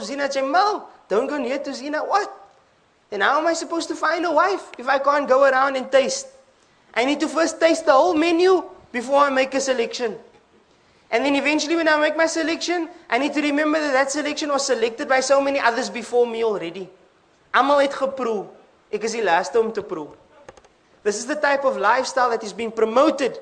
Zina 0.00 0.28
jamal. 0.28 0.88
Don't 1.08 1.26
go 1.26 1.38
near 1.38 1.58
to 1.58 1.72
zina. 1.72 2.00
What? 2.00 2.30
Then 3.08 3.22
how 3.22 3.40
am 3.40 3.46
I 3.46 3.54
supposed 3.54 3.88
to 3.88 3.94
find 3.94 4.26
a 4.26 4.32
wife 4.32 4.72
if 4.78 4.88
I 4.88 4.98
can't 4.98 5.26
go 5.26 5.44
around 5.44 5.76
and 5.76 5.90
taste? 5.90 6.28
I 6.94 7.06
need 7.06 7.20
to 7.20 7.28
first 7.28 7.58
taste 7.60 7.86
the 7.86 7.92
whole 7.92 8.14
menu 8.14 8.62
before 8.92 9.20
I 9.24 9.30
make 9.30 9.54
a 9.54 9.60
selection. 9.60 10.16
And 11.10 11.24
then 11.24 11.34
eventually 11.34 11.76
when 11.76 11.88
I 11.88 11.96
make 11.98 12.16
my 12.16 12.26
selection, 12.26 12.90
I 13.08 13.16
need 13.18 13.32
to 13.34 13.40
remember 13.40 13.80
that 13.80 13.92
that 13.92 14.10
selection 14.10 14.50
was 14.50 14.66
selected 14.66 15.08
by 15.08 15.20
so 15.20 15.40
many 15.40 15.60
others 15.60 15.88
before 15.88 16.26
me 16.26 16.44
already. 16.44 16.90
I'm 17.54 17.70
Almal 17.70 17.80
het 17.80 17.94
geproe. 17.94 18.48
Ek 18.92 19.04
is 19.04 19.12
die 19.12 19.24
laaste 19.24 19.60
om 19.60 19.72
te 19.72 19.82
proe. 19.82 20.23
This 21.04 21.18
is 21.18 21.26
the 21.26 21.36
type 21.36 21.64
of 21.64 21.76
lifestyle 21.76 22.30
that 22.30 22.42
is 22.42 22.52
being 22.52 22.72
promoted 22.72 23.38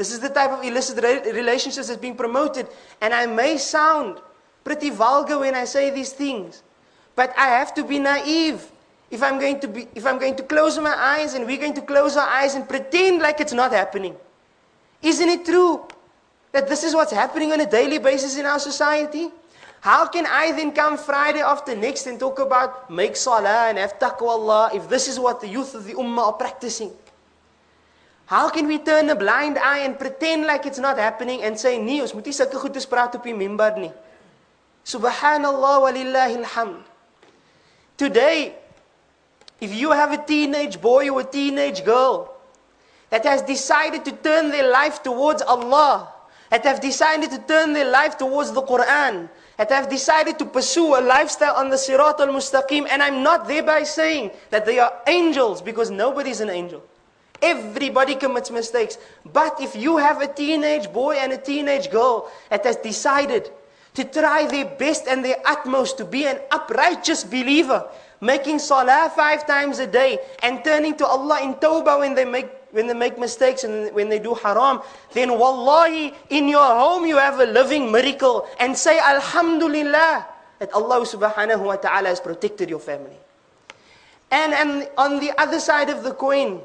this 0.00 0.12
is 0.12 0.20
the 0.20 0.30
type 0.30 0.50
of 0.50 0.64
illicit 0.64 1.04
re- 1.04 1.30
relationships 1.32 1.88
that's 1.88 2.00
being 2.00 2.16
promoted. 2.16 2.66
And 3.02 3.12
I 3.12 3.26
may 3.26 3.58
sound 3.58 4.16
pretty 4.64 4.88
vulgar 4.88 5.38
when 5.38 5.54
I 5.54 5.66
say 5.66 5.90
these 5.90 6.14
things, 6.14 6.62
but 7.14 7.34
I 7.36 7.48
have 7.48 7.74
to 7.74 7.84
be 7.84 7.98
naive. 7.98 8.64
If 9.10 9.22
I'm 9.22 9.38
going 9.38 9.60
to 9.60 9.68
be, 9.68 9.88
if 9.94 10.06
I'm 10.06 10.18
going 10.18 10.36
to 10.36 10.42
close 10.42 10.78
my 10.78 10.96
eyes 10.96 11.34
and 11.34 11.44
we're 11.44 11.60
going 11.60 11.74
to 11.74 11.82
close 11.82 12.16
our 12.16 12.26
eyes 12.26 12.54
and 12.54 12.66
pretend 12.66 13.20
like 13.20 13.40
it's 13.40 13.52
not 13.52 13.72
happening, 13.72 14.16
isn't 15.02 15.28
it 15.28 15.44
true 15.44 15.86
that 16.52 16.66
this 16.66 16.82
is 16.82 16.94
what's 16.94 17.12
happening 17.12 17.52
on 17.52 17.60
a 17.60 17.66
daily 17.66 17.98
basis 17.98 18.38
in 18.38 18.46
our 18.46 18.58
society? 18.58 19.28
How 19.80 20.06
can 20.06 20.26
I 20.26 20.52
then 20.52 20.72
come 20.72 20.98
Friday 20.98 21.40
after 21.40 21.74
next 21.74 22.06
and 22.06 22.20
talk 22.20 22.38
about 22.38 22.90
make 22.90 23.16
salah 23.16 23.68
and 23.72 23.78
have 23.78 23.98
taqwa 23.98 24.28
Allah 24.28 24.70
if 24.74 24.88
this 24.88 25.08
is 25.08 25.18
what 25.18 25.40
the 25.40 25.48
youth 25.48 25.74
of 25.74 25.86
the 25.86 25.94
ummah 25.94 26.28
are 26.28 26.32
practicing? 26.34 26.92
How 28.26 28.50
can 28.50 28.68
we 28.68 28.78
turn 28.78 29.08
a 29.08 29.16
blind 29.16 29.58
eye 29.58 29.78
and 29.78 29.98
pretend 29.98 30.44
like 30.44 30.66
it's 30.66 30.78
not 30.78 30.98
happening 30.98 31.42
and 31.42 31.58
say 31.58 31.78
nee, 31.78 32.00
ons 32.00 32.12
moet 32.14 32.28
nie 32.28 32.36
sulke 32.36 32.60
goedes 32.60 32.86
praat 32.86 33.16
op 33.16 33.24
die 33.24 33.32
nie. 33.32 33.92
Subhanallah 34.84 35.80
walillahi 35.80 36.44
alhamd. 36.44 36.84
Today, 37.96 38.54
if 39.60 39.74
you 39.74 39.90
have 39.92 40.12
a 40.12 40.22
teenage 40.22 40.80
boy 40.80 41.08
or 41.08 41.22
a 41.22 41.24
teenage 41.24 41.84
girl 41.84 42.36
that 43.08 43.24
has 43.24 43.42
decided 43.42 44.04
to 44.04 44.12
turn 44.12 44.50
their 44.50 44.70
life 44.70 45.02
towards 45.02 45.42
Allah, 45.42 46.08
that 46.50 46.64
have 46.64 46.80
decided 46.80 47.30
to 47.30 47.38
turn 47.38 47.72
their 47.72 47.90
life 47.90 48.18
towards 48.18 48.52
the 48.52 48.62
Quran, 48.62 49.28
that 49.60 49.68
have 49.68 49.90
decided 49.90 50.38
to 50.38 50.46
pursue 50.46 50.96
a 50.96 51.04
lifestyle 51.04 51.54
on 51.54 51.68
the 51.68 51.76
Sirat 51.76 52.18
al-Mustaqim, 52.18 52.88
and 52.88 53.02
I'm 53.02 53.22
not 53.22 53.46
thereby 53.46 53.82
saying 53.82 54.30
that 54.48 54.64
they 54.64 54.78
are 54.78 54.90
angels 55.06 55.60
because 55.60 55.90
nobody's 55.90 56.40
an 56.40 56.48
angel. 56.48 56.82
Everybody 57.42 58.14
commits 58.14 58.50
mistakes. 58.50 58.96
But 59.30 59.60
if 59.60 59.76
you 59.76 59.98
have 59.98 60.22
a 60.22 60.32
teenage 60.32 60.90
boy 60.90 61.16
and 61.16 61.30
a 61.34 61.36
teenage 61.36 61.90
girl 61.90 62.32
that 62.48 62.64
has 62.64 62.76
decided 62.76 63.50
to 63.92 64.04
try 64.04 64.46
their 64.46 64.64
best 64.64 65.06
and 65.06 65.22
their 65.22 65.36
utmost 65.44 65.98
to 65.98 66.06
be 66.06 66.24
an 66.24 66.38
uprighteous 66.50 67.24
believer, 67.24 67.86
making 68.22 68.60
salah 68.60 69.12
five 69.14 69.46
times 69.46 69.78
a 69.78 69.86
day 69.86 70.20
and 70.42 70.64
turning 70.64 70.96
to 70.96 71.06
Allah 71.06 71.42
in 71.42 71.52
tawbah 71.52 71.98
when 71.98 72.14
they 72.14 72.24
make 72.24 72.48
when 72.72 72.86
they 72.86 72.94
make 72.94 73.18
mistakes 73.18 73.64
and 73.64 73.92
when 73.94 74.08
they 74.08 74.18
do 74.18 74.34
haram, 74.34 74.80
then 75.12 75.38
wallahi, 75.38 76.14
in 76.30 76.48
your 76.48 76.64
home 76.64 77.06
you 77.06 77.16
have 77.16 77.40
a 77.40 77.46
living 77.46 77.90
miracle 77.90 78.46
and 78.58 78.76
say 78.76 78.98
alhamdulillah 78.98 80.26
that 80.58 80.72
Allah 80.72 81.00
subhanahu 81.02 81.64
wa 81.64 81.76
ta'ala 81.76 82.08
has 82.08 82.20
protected 82.20 82.68
your 82.68 82.80
family. 82.80 83.16
And, 84.30 84.52
and 84.52 84.88
on 84.96 85.18
the 85.18 85.32
other 85.40 85.58
side 85.58 85.90
of 85.90 86.04
the 86.04 86.12
coin, 86.12 86.60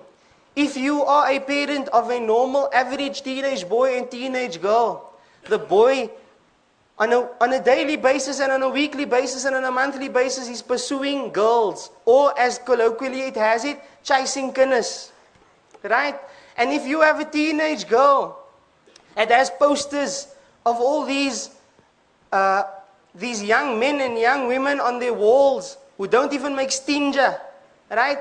if 0.56 0.78
you 0.78 1.04
are 1.04 1.30
a 1.32 1.40
parent 1.40 1.90
of 1.90 2.10
a 2.10 2.20
normal, 2.20 2.70
average 2.74 3.24
teenage 3.24 3.68
boy 3.68 3.98
and 3.98 4.10
teenage 4.10 4.62
girl, 4.62 5.14
the 5.50 5.58
boy 5.58 6.10
on 6.98 7.12
a, 7.12 7.28
on 7.42 7.54
a 7.54 7.62
daily 7.62 7.98
basis 7.98 8.40
and 8.40 8.52
on 8.52 8.64
a 8.64 8.70
weekly 8.70 9.06
basis 9.06 9.46
and 9.46 9.56
on 9.56 9.64
a 9.64 9.72
monthly 9.72 10.08
basis 10.08 10.48
is 10.48 10.62
pursuing 10.62 11.32
girls, 11.32 11.92
or 12.06 12.38
as 12.40 12.60
colloquially 12.60 13.22
it 13.24 13.36
has 13.36 13.66
it, 13.66 13.82
chasing 14.04 14.54
kinders. 14.54 15.12
Right? 15.90 16.16
And 16.58 16.72
if 16.72 16.86
you 16.86 17.02
have 17.02 17.20
a 17.20 17.26
teenage 17.26 17.88
girl 17.88 18.40
that 19.16 19.30
has 19.30 19.50
posters 19.50 20.28
of 20.66 20.78
all 20.78 21.06
these, 21.06 21.52
uh, 22.32 22.64
these 23.14 23.44
young 23.44 23.80
men 23.80 24.02
and 24.02 24.18
young 24.18 24.48
women 24.48 24.80
on 24.80 25.00
their 25.00 25.14
walls 25.14 25.78
who 25.98 26.08
don't 26.08 26.34
even 26.34 26.56
make 26.56 26.72
stinger, 26.72 27.40
right? 27.92 28.20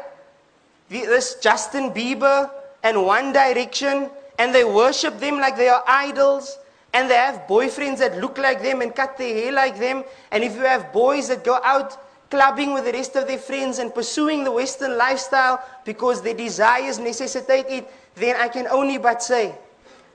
this 0.88 1.36
Justin 1.36 1.90
Bieber 1.90 2.50
and 2.82 3.04
One 3.04 3.32
Direction, 3.32 4.10
and 4.38 4.54
they 4.54 4.64
worship 4.64 5.18
them 5.18 5.38
like 5.38 5.56
they 5.56 5.68
are 5.68 5.82
idols, 5.86 6.58
and 6.92 7.10
they 7.10 7.14
have 7.16 7.46
boyfriends 7.48 7.98
that 7.98 8.18
look 8.20 8.38
like 8.38 8.62
them 8.62 8.82
and 8.82 8.94
cut 8.94 9.16
their 9.16 9.34
hair 9.34 9.52
like 9.52 9.78
them, 9.78 10.04
and 10.30 10.44
if 10.44 10.54
you 10.54 10.62
have 10.62 10.92
boys 10.92 11.28
that 11.28 11.44
go 11.44 11.60
out 11.64 11.98
clubbing 12.33 12.73
with 12.73 12.85
the 12.85 12.93
rest 12.93 13.15
of 13.15 13.27
their 13.27 13.37
friends 13.37 13.79
and 13.79 13.93
pursuing 13.93 14.43
the 14.43 14.51
Western 14.51 14.97
lifestyle 14.97 15.61
because 15.83 16.21
their 16.21 16.33
desires 16.35 16.99
necessitate 16.99 17.65
it, 17.69 17.91
then 18.15 18.35
I 18.35 18.47
can 18.47 18.67
only 18.67 18.97
but 18.97 19.23
say, 19.23 19.55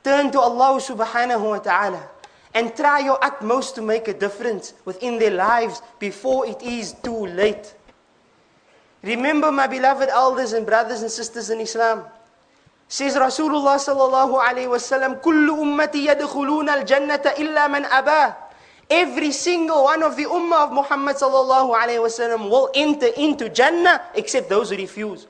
turn 0.05 0.31
to 0.33 0.41
Allah 0.41 0.79
subhanahu 0.81 1.43
wa 1.43 1.59
ta'ala 1.59 2.03
and 2.55 2.75
try 2.77 3.01
your 3.01 3.19
utmost 3.25 3.75
to 3.75 3.83
make 3.83 4.07
a 4.07 4.15
difference 4.15 4.75
within 4.85 5.19
their 5.19 5.33
lives 5.35 5.83
before 5.99 6.47
it 6.47 6.63
is 6.63 6.95
too 7.03 7.27
late. 7.27 7.75
Remember, 9.03 9.51
my 9.51 9.67
beloved 9.67 10.09
elders 10.09 10.53
and 10.53 10.65
brothers 10.65 11.03
and 11.03 11.11
sisters 11.11 11.51
in 11.51 11.61
Islam. 11.61 12.05
Says 12.87 13.17
Rasulullah 13.17 13.77
sallallahu 13.77 14.39
alayhi 14.39 14.71
wasallam, 14.71 15.21
كل 15.21 15.51
أمتي 15.51 16.07
يدخلون 16.07 16.69
الجنة 16.69 17.25
إلا 17.37 17.67
من 17.69 17.85
أباه. 17.85 18.37
Every 18.91 19.33
single 19.33 19.85
one 19.85 20.03
of 20.03 20.17
the 20.17 20.25
ummah 20.25 20.69
of 20.69 20.73
Muhammad 20.73 21.17
sallallahu 21.17 21.73
alayhi 21.73 22.05
wasallam 22.05 22.51
will 22.51 22.71
enter 22.75 23.09
into 23.17 23.49
Jannah 23.49 24.03
except 24.15 24.49
those 24.49 24.71
who 24.71 24.77
refuse. 24.77 25.27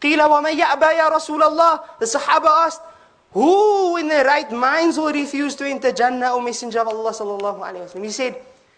قيل 0.00 0.20
ومن 0.22 0.56
يأبى 0.56 0.90
يا 0.96 1.08
رسول 1.08 1.42
الله? 1.42 1.80
The 2.00 2.06
Sahaba 2.06 2.66
asked, 2.66 2.82
who 3.32 3.96
in 3.98 4.08
their 4.08 4.24
right 4.24 4.50
minds 4.50 4.96
will 4.98 5.12
refuse 5.12 5.54
to 5.56 5.68
enter 5.68 5.92
Jannah, 5.92 6.32
O 6.32 6.40
Messenger 6.40 6.80
of 6.80 6.88
Allah 6.88 7.12
sallallahu 7.12 7.60
alayhi 7.60 7.84
wasallam? 7.84 8.04
He 8.04 8.10
said, 8.10 8.36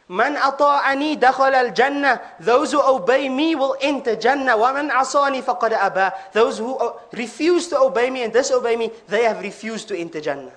Man 0.08 0.36
ata'ani 0.36 1.20
dakhala 1.20 1.68
al-jannah. 1.68 2.20
Those 2.40 2.72
who 2.72 2.80
obey 2.80 3.28
me 3.28 3.54
will 3.54 3.76
enter 3.80 4.16
Jannah. 4.16 4.56
Wa 4.56 4.72
man 4.72 4.88
asani 4.88 5.42
faqad 5.44 5.76
aba. 5.76 6.14
Those 6.32 6.58
who 6.58 6.78
refuse 7.12 7.68
to 7.68 7.78
obey 7.78 8.08
me 8.08 8.22
and 8.24 8.32
disobey 8.32 8.76
me, 8.76 8.90
they 9.06 9.24
have 9.24 9.42
refused 9.42 9.86
to 9.88 9.96
enter 9.96 10.20
Jannah. 10.20 10.52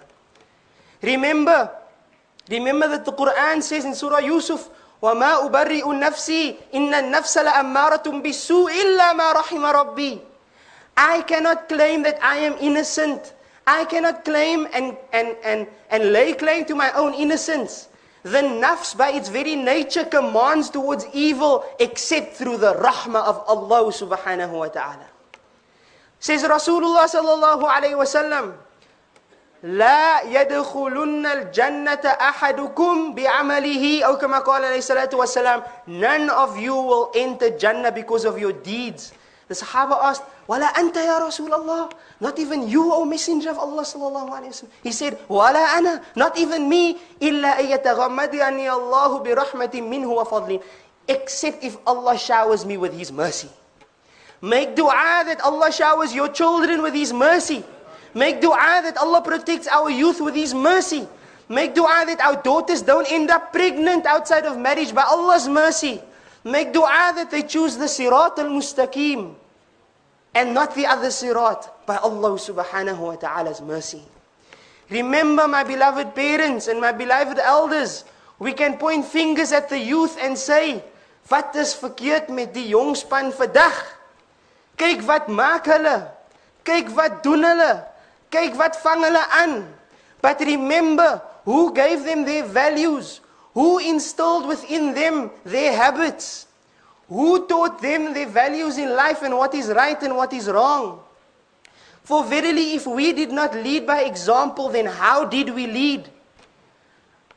Remember, 1.03 1.69
remember 2.49 2.87
that 2.89 3.05
the 3.05 3.13
Quran 3.13 3.61
says 3.63 3.85
in 3.85 3.95
Surah 3.95 4.19
Yusuf, 4.19 4.69
وَمَا 5.01 5.49
أُبَرِّئُ 5.49 5.81
نَفْسِي 5.85 6.55
إِنَّ 6.73 6.93
النَّفْسَ 6.93 7.37
لَأَمَّارَةٌ 7.37 8.05
بِالسُّوءِ 8.21 8.69
إِلَّا 8.69 9.13
مَا 9.17 9.33
رَحِمَ 9.33 9.63
رَبِّي 9.65 10.19
I 10.97 11.21
cannot 11.23 11.67
claim 11.69 12.03
that 12.03 12.19
I 12.21 12.37
am 12.37 12.53
innocent. 12.59 13.33
I 13.65 13.85
cannot 13.85 14.25
claim 14.25 14.67
and, 14.73 14.97
and, 15.13 15.35
and, 15.43 15.67
and 15.89 16.13
lay 16.13 16.33
claim 16.33 16.65
to 16.65 16.75
my 16.75 16.91
own 16.93 17.13
innocence. 17.13 17.87
The 18.23 18.41
nafs 18.61 18.95
by 18.95 19.09
its 19.11 19.29
very 19.29 19.55
nature 19.55 20.03
commands 20.05 20.69
towards 20.69 21.05
evil 21.13 21.65
except 21.79 22.35
through 22.35 22.57
the 22.57 22.75
rahmah 22.75 23.23
of 23.25 23.43
Allah 23.47 23.89
subhanahu 23.91 24.51
wa 24.51 24.67
ta'ala. 24.67 25.07
Says 26.19 26.43
Rasulullah 26.43 27.09
sallallahu 27.09 27.65
alayhi 27.65 27.97
wa 27.97 28.05
sallam, 28.05 28.53
لا 29.62 30.20
يدخلن 30.22 31.26
الجنة 31.26 32.04
أحدكم 32.04 33.14
بعمله 33.14 34.04
أو 34.04 34.18
كما 34.18 34.38
قال 34.38 34.64
عليه 34.64 34.78
الصلاة 34.78 35.10
والسلام 35.12 35.62
None 35.88 36.28
of 36.30 36.58
you 36.58 36.74
will 36.76 37.10
enter 37.14 37.50
Jannah 37.56 37.90
because 37.92 38.24
of 38.24 38.38
your 38.38 38.52
deeds. 38.52 39.12
The 39.48 39.54
Sahaba 39.54 39.96
asked, 40.02 40.22
Wala 40.46 40.66
anta 40.74 41.02
ya 41.02 41.22
Rasulullah. 41.22 41.90
Not 42.20 42.38
even 42.38 42.68
you, 42.68 42.92
O 42.92 43.04
Messenger 43.04 43.50
of 43.50 43.58
Allah 43.58 43.82
sallallahu 43.82 44.30
alayhi 44.30 44.62
wa 44.62 44.68
He 44.82 44.90
said, 44.92 45.18
Wala 45.28 45.62
ana. 45.78 46.02
Not 46.16 46.36
even 46.38 46.68
me. 46.68 46.98
Ayyataghammadiyani 47.20 48.66
Allahu 48.66 49.22
bi 49.22 49.30
rahmatin 49.34 49.86
minhu 49.86 50.16
wa 50.16 50.24
fadlin. 50.24 50.60
Except 51.08 51.62
if 51.62 51.78
Allah 51.86 52.18
showers 52.18 52.66
me 52.66 52.76
with 52.76 52.92
His 52.92 53.12
mercy. 53.12 53.48
Make 54.42 54.74
dua 54.74 55.22
that 55.26 55.40
Allah 55.40 55.70
showers 55.72 56.12
your 56.14 56.28
children 56.28 56.82
with 56.82 56.94
His 56.94 57.12
mercy. 57.12 57.64
Make 58.16 58.40
dua 58.40 58.80
that 58.80 58.96
Allah 58.96 59.20
protects 59.20 59.68
our 59.68 59.92
youth 59.92 60.24
with 60.24 60.32
His 60.32 60.56
mercy. 60.56 61.04
Make 61.52 61.76
dua 61.76 62.08
that 62.08 62.16
our 62.24 62.40
daughters 62.40 62.80
don't 62.80 63.04
end 63.12 63.28
up 63.28 63.52
pregnant 63.52 64.08
outside 64.08 64.48
of 64.48 64.56
marriage 64.56 64.96
by 64.96 65.04
Allah's 65.04 65.44
mercy. 65.52 66.00
Make 66.40 66.72
dua 66.72 67.12
that 67.12 67.28
they 67.28 67.44
choose 67.44 67.76
the 67.76 67.84
sirat 67.84 68.40
al-mustaqim 68.40 69.36
and 70.32 70.54
not 70.56 70.72
the 70.72 70.88
other 70.88 71.12
sirat 71.12 71.68
by 71.84 72.00
Allah 72.00 72.40
subhanahu 72.40 73.04
wa 73.04 73.16
ta'ala's 73.20 73.60
mercy. 73.60 74.00
Remember 74.88 75.44
my 75.44 75.60
beloved 75.60 76.16
parents 76.16 76.72
and 76.72 76.80
my 76.80 76.96
beloved 76.96 77.36
elders, 77.36 78.08
we 78.38 78.56
can 78.56 78.80
point 78.80 79.04
fingers 79.04 79.52
at 79.52 79.68
the 79.68 79.78
youth 79.78 80.16
and 80.16 80.40
say, 80.40 80.80
wat 81.28 81.52
is 81.52 81.76
verkeerd 81.76 82.32
met 82.32 82.56
die 82.56 82.72
jong 82.72 82.96
span 82.96 83.28
vandag? 83.28 83.76
Kyk 84.80 85.04
wat 85.04 85.28
maak 85.28 85.68
hulle. 85.68 86.08
Kyk 86.64 86.88
wat 86.96 87.20
doen 87.20 87.44
hulle. 87.44 87.92
Kyk 88.36 88.58
wat 88.60 88.76
vang 88.84 89.00
hulle 89.00 89.24
aan. 89.40 89.64
But 90.20 90.40
remember, 90.40 91.22
who 91.44 91.72
gave 91.72 92.04
them 92.04 92.24
their 92.24 92.44
values? 92.44 93.20
Who 93.54 93.78
instilled 93.78 94.46
within 94.46 94.92
them 94.92 95.30
their 95.44 95.72
habits? 95.72 96.46
Who 97.08 97.46
taught 97.46 97.80
them 97.80 98.12
their 98.12 98.26
values 98.26 98.76
in 98.76 98.94
life 98.94 99.22
and 99.22 99.36
what 99.36 99.54
is 99.54 99.68
right 99.68 99.96
and 100.02 100.16
what 100.16 100.32
is 100.32 100.48
wrong? 100.48 101.00
For 102.02 102.24
verily, 102.24 102.74
if 102.74 102.86
we 102.86 103.12
did 103.12 103.32
not 103.32 103.54
lead 103.54 103.86
by 103.86 104.02
example, 104.02 104.68
then 104.68 104.86
how 104.86 105.24
did 105.24 105.50
we 105.50 105.66
lead? 105.66 106.10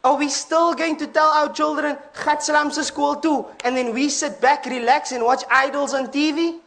Are 0.04 0.16
we 0.16 0.28
still 0.30 0.74
going 0.74 0.98
to 0.98 1.08
tell 1.08 1.28
our 1.28 1.52
children, 1.54 1.98
Gat 2.24 2.40
Salamse 2.40 2.84
school 2.84 3.16
too, 3.16 3.46
and 3.64 3.76
then 3.76 3.94
we 3.94 4.10
sit 4.10 4.40
back, 4.42 4.66
relax, 4.66 5.12
and 5.12 5.24
watch 5.24 5.44
idols 5.50 5.94
on 5.94 6.08
TV? 6.08 6.60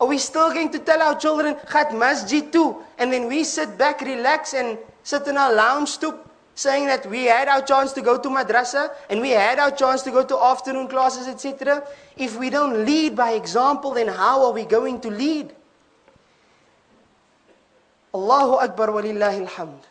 Are 0.00 0.06
we 0.06 0.18
still 0.18 0.52
going 0.52 0.70
to 0.70 0.78
tell 0.78 1.02
our 1.02 1.18
children, 1.18 1.56
Gat 1.72 1.94
Masjid 1.94 2.52
too, 2.52 2.76
and 2.98 3.12
then 3.12 3.26
we 3.26 3.42
sit 3.42 3.76
back, 3.76 4.00
relax, 4.00 4.54
and 4.54 4.78
sit 5.02 5.26
in 5.26 5.36
our 5.36 5.52
lounge 5.52 5.88
stoop, 5.88 6.24
saying 6.54 6.86
that 6.86 7.04
we 7.06 7.24
had 7.24 7.48
our 7.48 7.62
chance 7.62 7.92
to 7.94 8.00
go 8.00 8.16
to 8.16 8.28
madrasa, 8.28 8.90
and 9.10 9.20
we 9.20 9.30
had 9.30 9.58
our 9.58 9.72
chance 9.72 10.02
to 10.02 10.10
go 10.10 10.24
to 10.24 10.38
afternoon 10.38 10.86
classes, 10.86 11.26
etc.? 11.26 11.82
If 12.16 12.38
we 12.38 12.48
don't 12.48 12.86
lead 12.86 13.16
by 13.16 13.32
example, 13.32 13.94
then 13.94 14.06
how 14.06 14.44
are 14.46 14.52
we 14.52 14.64
going 14.64 15.00
to 15.00 15.10
lead? 15.10 15.52
Allahu 18.14 18.54
Akbar 18.64 18.88
walillahi 18.88 19.46
alhamd. 19.46 19.82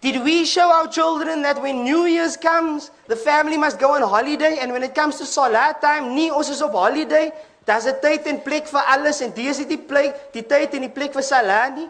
Did 0.00 0.22
we 0.22 0.44
show 0.44 0.70
our 0.70 0.86
children 0.86 1.40
that 1.42 1.62
when 1.62 1.82
New 1.82 2.04
Year's 2.04 2.36
comes, 2.36 2.90
the 3.06 3.16
family 3.16 3.56
must 3.56 3.78
go 3.78 3.94
on 3.94 4.02
holiday 4.02 4.58
and 4.60 4.70
when 4.70 4.82
it 4.82 4.94
comes 4.94 5.16
to 5.16 5.24
salat 5.24 5.80
time, 5.80 6.14
nie 6.14 6.30
ons 6.30 6.50
is 6.50 6.60
op 6.60 6.72
holiday, 6.72 7.32
daar's 7.66 7.86
'n 7.86 8.00
tyd 8.00 8.26
en 8.26 8.42
plek 8.42 8.66
vir 8.66 8.80
alles 8.80 9.20
en 9.20 9.32
dis 9.32 9.58
is 9.58 9.66
die 9.66 9.78
plek, 9.78 10.32
die 10.32 10.46
tyd 10.46 10.74
en 10.74 10.80
die 10.80 10.90
plek 10.92 11.12
vir 11.12 11.22
salat 11.22 11.76
nie? 11.76 11.88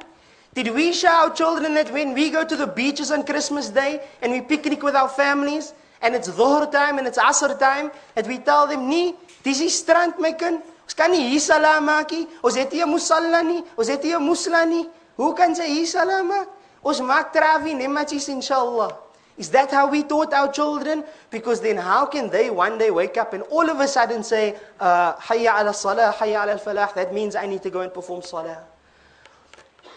Did 0.54 0.70
we 0.74 0.92
show 0.92 1.10
our 1.10 1.34
children 1.34 1.74
that 1.74 1.90
when 1.90 2.14
we 2.14 2.30
go 2.30 2.44
to 2.44 2.56
the 2.56 2.66
beaches 2.66 3.10
on 3.10 3.24
Christmas 3.24 3.70
Day 3.70 4.00
and 4.22 4.32
we 4.32 4.40
picnic 4.40 4.82
with 4.82 4.94
our 4.94 5.08
families 5.08 5.74
and 6.00 6.14
it's 6.14 6.28
dhuhr 6.28 6.70
time 6.70 6.98
and 6.98 7.08
it's 7.08 7.18
asr 7.18 7.58
time, 7.58 7.90
that 8.14 8.26
we 8.26 8.38
tell 8.38 8.66
them, 8.66 8.88
"Nee, 8.88 9.16
dis 9.42 9.60
is 9.60 9.78
strand 9.78 10.18
my 10.18 10.32
kind. 10.32 10.62
Ons 10.84 10.94
kan 10.94 11.10
nie 11.10 11.28
hier 11.28 11.40
salat 11.40 11.82
maak 11.82 12.10
nie. 12.10 12.28
Ons 12.42 12.54
het 12.54 12.70
hier 12.72 12.86
musalla 12.86 13.42
nie. 13.42 13.64
Ons 13.76 13.88
het 13.88 14.02
hier 14.02 14.20
musla 14.20 14.64
nie. 14.64 14.88
Hoe 15.16 15.34
kan 15.34 15.54
sy 15.54 15.66
hier 15.66 15.86
salat 15.86 16.24
maak?" 16.24 16.48
Ons 16.84 17.00
maak 17.00 17.32
travi 17.32 17.74
nematjies 17.74 18.28
inshallah. 18.28 19.03
Is 19.36 19.50
that 19.50 19.70
how 19.70 19.90
we 19.90 20.04
taught 20.04 20.32
our 20.32 20.50
children? 20.52 21.04
Because 21.30 21.60
then 21.60 21.76
how 21.76 22.06
can 22.06 22.30
they 22.30 22.50
one 22.50 22.78
day 22.78 22.90
wake 22.90 23.16
up 23.16 23.32
and 23.32 23.42
all 23.44 23.68
of 23.68 23.80
a 23.80 23.88
sudden 23.88 24.22
say, 24.22 24.54
uh, 24.78 25.14
Hayya 25.16 25.60
ala 25.60 25.74
salah, 25.74 26.14
Hayya 26.16 26.44
ala 26.44 26.58
falah, 26.58 26.94
that 26.94 27.12
means 27.12 27.34
I 27.34 27.46
need 27.46 27.62
to 27.62 27.70
go 27.70 27.80
and 27.80 27.92
perform 27.92 28.22
salah. 28.22 28.62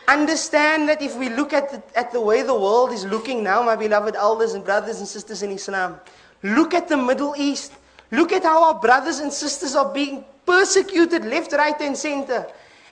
Understand 0.07 0.89
that 0.89 1.01
if 1.01 1.15
we 1.17 1.29
look 1.29 1.53
at 1.53 1.69
the, 1.69 1.99
at 1.99 2.11
the 2.11 2.21
way 2.21 2.41
the 2.41 2.53
world 2.53 2.91
is 2.91 3.05
looking 3.05 3.43
now, 3.43 3.61
my 3.61 3.75
beloved 3.75 4.15
elders 4.15 4.53
and 4.53 4.63
brothers 4.63 4.99
and 4.99 5.07
sisters 5.07 5.43
in 5.43 5.51
Islam, 5.51 5.99
look 6.41 6.73
at 6.73 6.87
the 6.87 6.97
Middle 6.97 7.35
East. 7.37 7.73
Look 8.09 8.31
at 8.31 8.43
how 8.43 8.63
our 8.63 8.79
brothers 8.79 9.19
and 9.19 9.31
sisters 9.31 9.75
are 9.75 9.93
being 9.93 10.23
persecuted 10.45 11.25
left, 11.25 11.51
right, 11.51 11.79
and 11.81 11.95
center. 11.95 12.47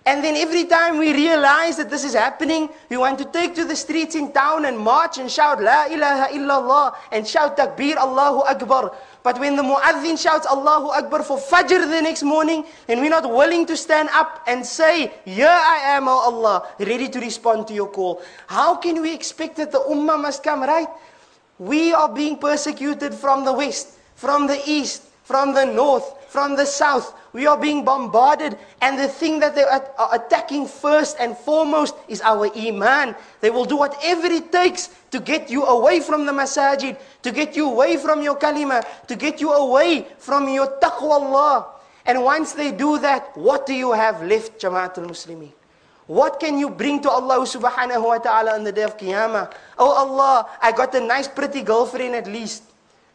And 0.07 0.23
then 0.23 0.35
every 0.37 0.65
time 0.65 0.99
we 0.99 1.13
realize 1.13 1.77
that 1.77 1.89
this 1.89 2.03
is 2.03 2.13
happening, 2.13 2.69
we 2.89 2.97
want 2.97 3.17
to 3.17 3.25
take 3.25 3.55
to 3.55 3.65
the 3.65 3.75
streets 3.75 4.13
in 4.13 4.31
town 4.31 4.65
and 4.65 4.77
march 4.77 5.17
and 5.17 5.31
shout 5.31 5.59
La 5.59 5.85
ilaha 5.89 6.29
illallah 6.31 6.95
and 7.11 7.27
shout 7.27 7.57
Takbir 7.57 7.97
Allahu 7.97 8.41
Akbar. 8.45 8.93
But 9.23 9.39
when 9.39 9.55
the 9.55 9.63
muazzin 9.63 10.21
shouts 10.21 10.45
Allahu 10.45 10.89
Akbar 10.93 11.23
for 11.23 11.39
Fajr 11.39 11.89
the 11.89 12.01
next 12.03 12.21
morning, 12.21 12.65
and 12.87 13.01
we're 13.01 13.09
not 13.09 13.25
willing 13.27 13.65
to 13.65 13.75
stand 13.75 14.09
up 14.13 14.43
and 14.45 14.63
say, 14.63 15.11
Here 15.25 15.49
I 15.49 15.97
am, 15.97 16.07
O 16.07 16.11
Allah, 16.11 16.67
ready 16.77 17.09
to 17.09 17.19
respond 17.19 17.65
to 17.69 17.73
your 17.73 17.87
call. 17.89 18.21
How 18.45 18.75
can 18.75 19.01
we 19.01 19.11
expect 19.11 19.57
that 19.57 19.71
the 19.71 19.79
ummah 19.89 20.21
must 20.21 20.43
come 20.43 20.61
right? 20.61 20.87
We 21.57 21.93
are 21.93 22.13
being 22.13 22.37
persecuted 22.37 23.15
from 23.15 23.43
the 23.43 23.53
west, 23.53 23.97
from 24.13 24.45
the 24.45 24.61
east, 24.67 25.01
from 25.23 25.55
the 25.55 25.65
north, 25.65 26.05
from 26.29 26.55
the 26.55 26.65
south. 26.65 27.15
We 27.35 27.47
are 27.47 27.59
being 27.59 27.83
bombarded, 27.83 28.55
and 28.79 28.97
the 28.97 29.09
thing 29.09 29.43
that 29.43 29.55
they 29.55 29.63
are 29.67 29.83
attacking 30.15 30.71
first 30.71 31.17
and 31.19 31.35
foremost 31.35 31.93
is 32.07 32.21
our 32.21 32.47
iman. 32.55 33.13
They 33.41 33.49
will 33.49 33.65
do 33.65 33.75
whatever 33.75 34.27
it 34.27 34.53
takes 34.53 34.87
to 35.11 35.19
get 35.19 35.49
you 35.51 35.65
away 35.65 35.99
from 35.99 36.25
the 36.25 36.31
masajid, 36.31 36.95
to 37.23 37.31
get 37.33 37.57
you 37.57 37.67
away 37.67 37.97
from 37.97 38.21
your 38.21 38.39
kalima, 38.39 38.87
to 39.07 39.17
get 39.17 39.41
you 39.41 39.51
away 39.51 40.07
from 40.17 40.47
your 40.47 40.79
taqwa 40.79 41.19
Allah. 41.19 41.67
And 42.05 42.23
once 42.23 42.53
they 42.53 42.71
do 42.71 42.99
that, 42.99 43.35
what 43.35 43.65
do 43.65 43.73
you 43.73 43.91
have 43.91 44.23
left, 44.23 44.61
Jamaatul 44.61 45.11
Muslimin? 45.11 45.51
What 46.07 46.39
can 46.39 46.57
you 46.57 46.69
bring 46.69 47.01
to 47.01 47.09
Allah 47.09 47.43
subhanahu 47.43 48.15
wa 48.15 48.17
ta'ala 48.17 48.55
on 48.55 48.63
the 48.63 48.71
day 48.71 48.83
of 48.83 48.95
Qiyamah? 48.95 49.51
Oh 49.77 49.91
Allah, 49.91 50.47
I 50.61 50.71
got 50.71 50.95
a 50.95 51.01
nice 51.01 51.27
pretty 51.27 51.63
girlfriend 51.63 52.15
at 52.15 52.27
least. 52.27 52.63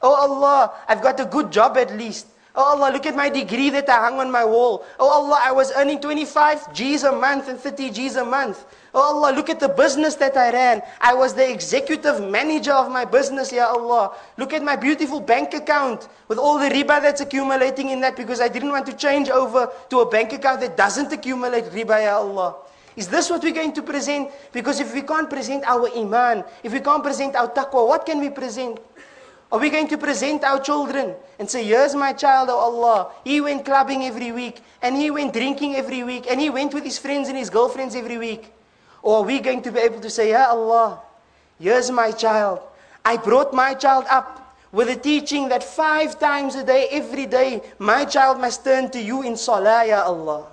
Oh 0.02 0.12
Allah, 0.12 0.76
I've 0.86 1.00
got 1.00 1.18
a 1.20 1.24
good 1.24 1.50
job 1.50 1.78
at 1.78 1.96
least. 1.96 2.26
Oh 2.56 2.74
Allah, 2.74 2.92
look 2.92 3.06
at 3.06 3.14
my 3.14 3.28
degree 3.28 3.70
that 3.70 3.88
I 3.88 4.10
hung 4.10 4.18
on 4.18 4.30
my 4.30 4.44
wall. 4.44 4.84
Oh 4.98 5.08
Allah, 5.08 5.38
I 5.40 5.52
was 5.52 5.70
earning 5.76 6.00
25 6.00 6.74
G's 6.74 7.04
a 7.04 7.12
month 7.12 7.48
and 7.48 7.58
30 7.58 7.90
G's 7.90 8.16
a 8.16 8.24
month. 8.24 8.64
Oh 8.92 9.00
Allah, 9.00 9.34
look 9.34 9.48
at 9.48 9.60
the 9.60 9.68
business 9.68 10.16
that 10.16 10.36
I 10.36 10.50
ran. 10.50 10.82
I 11.00 11.14
was 11.14 11.32
the 11.32 11.48
executive 11.48 12.20
manager 12.28 12.72
of 12.72 12.90
my 12.90 13.04
business, 13.04 13.52
Ya 13.52 13.66
Allah. 13.66 14.16
Look 14.36 14.52
at 14.52 14.64
my 14.64 14.74
beautiful 14.74 15.20
bank 15.20 15.54
account 15.54 16.08
with 16.26 16.38
all 16.38 16.58
the 16.58 16.68
riba 16.68 17.00
that's 17.00 17.20
accumulating 17.20 17.90
in 17.90 18.00
that 18.00 18.16
because 18.16 18.40
I 18.40 18.48
didn't 18.48 18.70
want 18.70 18.86
to 18.86 18.94
change 18.94 19.30
over 19.30 19.70
to 19.90 20.00
a 20.00 20.10
bank 20.10 20.32
account 20.32 20.60
that 20.62 20.76
doesn't 20.76 21.12
accumulate 21.12 21.66
riba, 21.66 22.02
Ya 22.02 22.16
Allah. 22.18 22.56
Is 22.96 23.06
this 23.06 23.30
what 23.30 23.42
we're 23.42 23.54
going 23.54 23.72
to 23.74 23.82
present? 23.82 24.30
Because 24.52 24.80
if 24.80 24.92
we 24.92 25.02
can't 25.02 25.30
present 25.30 25.62
our 25.64 25.88
iman, 25.96 26.42
if 26.64 26.72
we 26.72 26.80
can't 26.80 27.02
present 27.02 27.36
our 27.36 27.48
taqwa, 27.48 27.86
what 27.86 28.04
can 28.04 28.18
we 28.18 28.30
present? 28.30 28.80
Are 29.52 29.58
we 29.58 29.68
going 29.68 29.88
to 29.88 29.98
present 29.98 30.44
our 30.44 30.60
children 30.60 31.14
and 31.38 31.50
say, 31.50 31.64
Here's 31.64 31.94
my 31.94 32.12
child, 32.12 32.48
oh 32.50 32.58
Allah. 32.58 33.10
He 33.24 33.40
went 33.40 33.64
clubbing 33.64 34.04
every 34.04 34.30
week, 34.30 34.60
and 34.80 34.96
he 34.96 35.10
went 35.10 35.32
drinking 35.32 35.74
every 35.74 36.04
week, 36.04 36.26
and 36.30 36.40
he 36.40 36.50
went 36.50 36.72
with 36.72 36.84
his 36.84 36.98
friends 36.98 37.28
and 37.28 37.36
his 37.36 37.50
girlfriends 37.50 37.96
every 37.96 38.16
week? 38.16 38.52
Or 39.02 39.18
are 39.18 39.22
we 39.22 39.40
going 39.40 39.62
to 39.62 39.72
be 39.72 39.80
able 39.80 40.00
to 40.00 40.10
say, 40.10 40.30
Ya 40.30 40.46
Allah, 40.50 41.00
here's 41.58 41.90
my 41.90 42.12
child. 42.12 42.60
I 43.04 43.16
brought 43.16 43.52
my 43.52 43.74
child 43.74 44.04
up 44.08 44.54
with 44.72 44.86
the 44.86 44.96
teaching 44.96 45.48
that 45.48 45.64
five 45.64 46.20
times 46.20 46.54
a 46.54 46.62
day, 46.62 46.86
every 46.92 47.26
day, 47.26 47.62
my 47.78 48.04
child 48.04 48.40
must 48.40 48.62
turn 48.62 48.90
to 48.90 49.00
you 49.00 49.22
in 49.22 49.36
salah, 49.36 49.84
Ya 49.84 50.04
Allah. 50.04 50.46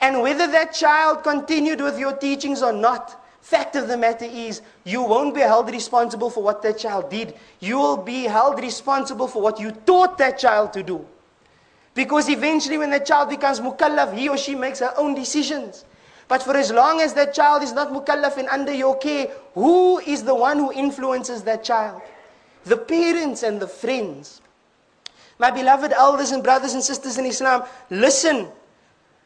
And 0.00 0.20
whether 0.20 0.46
that 0.46 0.74
child 0.74 1.22
continued 1.22 1.80
with 1.80 1.98
your 1.98 2.12
teachings 2.12 2.62
or 2.62 2.72
not, 2.72 3.19
Fact 3.50 3.74
of 3.74 3.88
the 3.88 3.96
matter 3.96 4.26
is, 4.26 4.62
you 4.84 5.02
won't 5.02 5.34
be 5.34 5.40
held 5.40 5.72
responsible 5.72 6.30
for 6.30 6.40
what 6.40 6.62
that 6.62 6.78
child 6.78 7.10
did. 7.10 7.34
You 7.58 7.78
will 7.78 7.96
be 7.96 8.22
held 8.22 8.60
responsible 8.60 9.26
for 9.26 9.42
what 9.42 9.58
you 9.58 9.72
taught 9.72 10.18
that 10.18 10.38
child 10.38 10.72
to 10.74 10.84
do. 10.84 11.04
Because 11.92 12.28
eventually, 12.28 12.78
when 12.78 12.90
that 12.90 13.06
child 13.06 13.28
becomes 13.28 13.58
mukallaf, 13.58 14.16
he 14.16 14.28
or 14.28 14.38
she 14.38 14.54
makes 14.54 14.78
her 14.78 14.92
own 14.96 15.16
decisions. 15.16 15.84
But 16.28 16.44
for 16.44 16.56
as 16.56 16.70
long 16.70 17.00
as 17.00 17.12
that 17.14 17.34
child 17.34 17.64
is 17.64 17.72
not 17.72 17.90
mukallaf 17.90 18.36
and 18.36 18.46
under 18.50 18.72
your 18.72 18.96
care, 18.96 19.26
who 19.54 19.98
is 19.98 20.22
the 20.22 20.36
one 20.36 20.56
who 20.58 20.70
influences 20.70 21.42
that 21.42 21.64
child? 21.64 22.02
The 22.66 22.76
parents 22.76 23.42
and 23.42 23.58
the 23.58 23.66
friends. 23.66 24.42
My 25.40 25.50
beloved 25.50 25.90
elders 25.90 26.30
and 26.30 26.44
brothers 26.44 26.74
and 26.74 26.84
sisters 26.84 27.18
in 27.18 27.26
Islam, 27.26 27.64
listen 27.90 28.46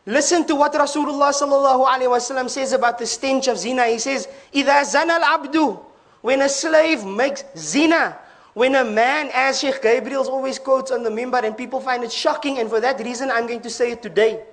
Listen 0.07 0.47
to 0.47 0.55
what 0.55 0.73
Rasulullah 0.75 1.33
sallallahu 1.33 1.89
alaihi 1.89 2.13
wasallam 2.13 2.51
says 2.51 2.73
about 2.73 2.99
the 2.99 3.07
stench 3.07 3.49
of 3.49 3.57
zina. 3.57 3.87
He 3.87 3.99
says, 3.99 4.29
"Ida 4.55 4.85
zana 4.85 5.17
al-abdu." 5.21 5.79
When 6.21 6.43
a 6.43 6.49
slave 6.49 7.05
makes 7.05 7.45
zina, 7.57 8.19
when 8.53 8.75
a 8.75 8.85
man, 8.85 9.31
as 9.33 9.61
Sheikh 9.61 9.81
Gabriel's 9.81 10.29
always 10.29 10.59
quotes 10.59 10.91
on 10.91 11.03
the 11.03 11.11
mimbar, 11.11 11.43
and 11.45 11.57
people 11.57 11.81
find 11.81 12.05
it 12.05 12.13
shocking, 12.13 12.59
and 12.59 12.69
for 12.69 12.81
that 12.81 13.01
reason 13.01 13.31
I'm 13.31 13.47
going 13.47 13.63
to 13.63 13.71
say 13.71 13.93
it 13.93 14.03
today. 14.03 14.45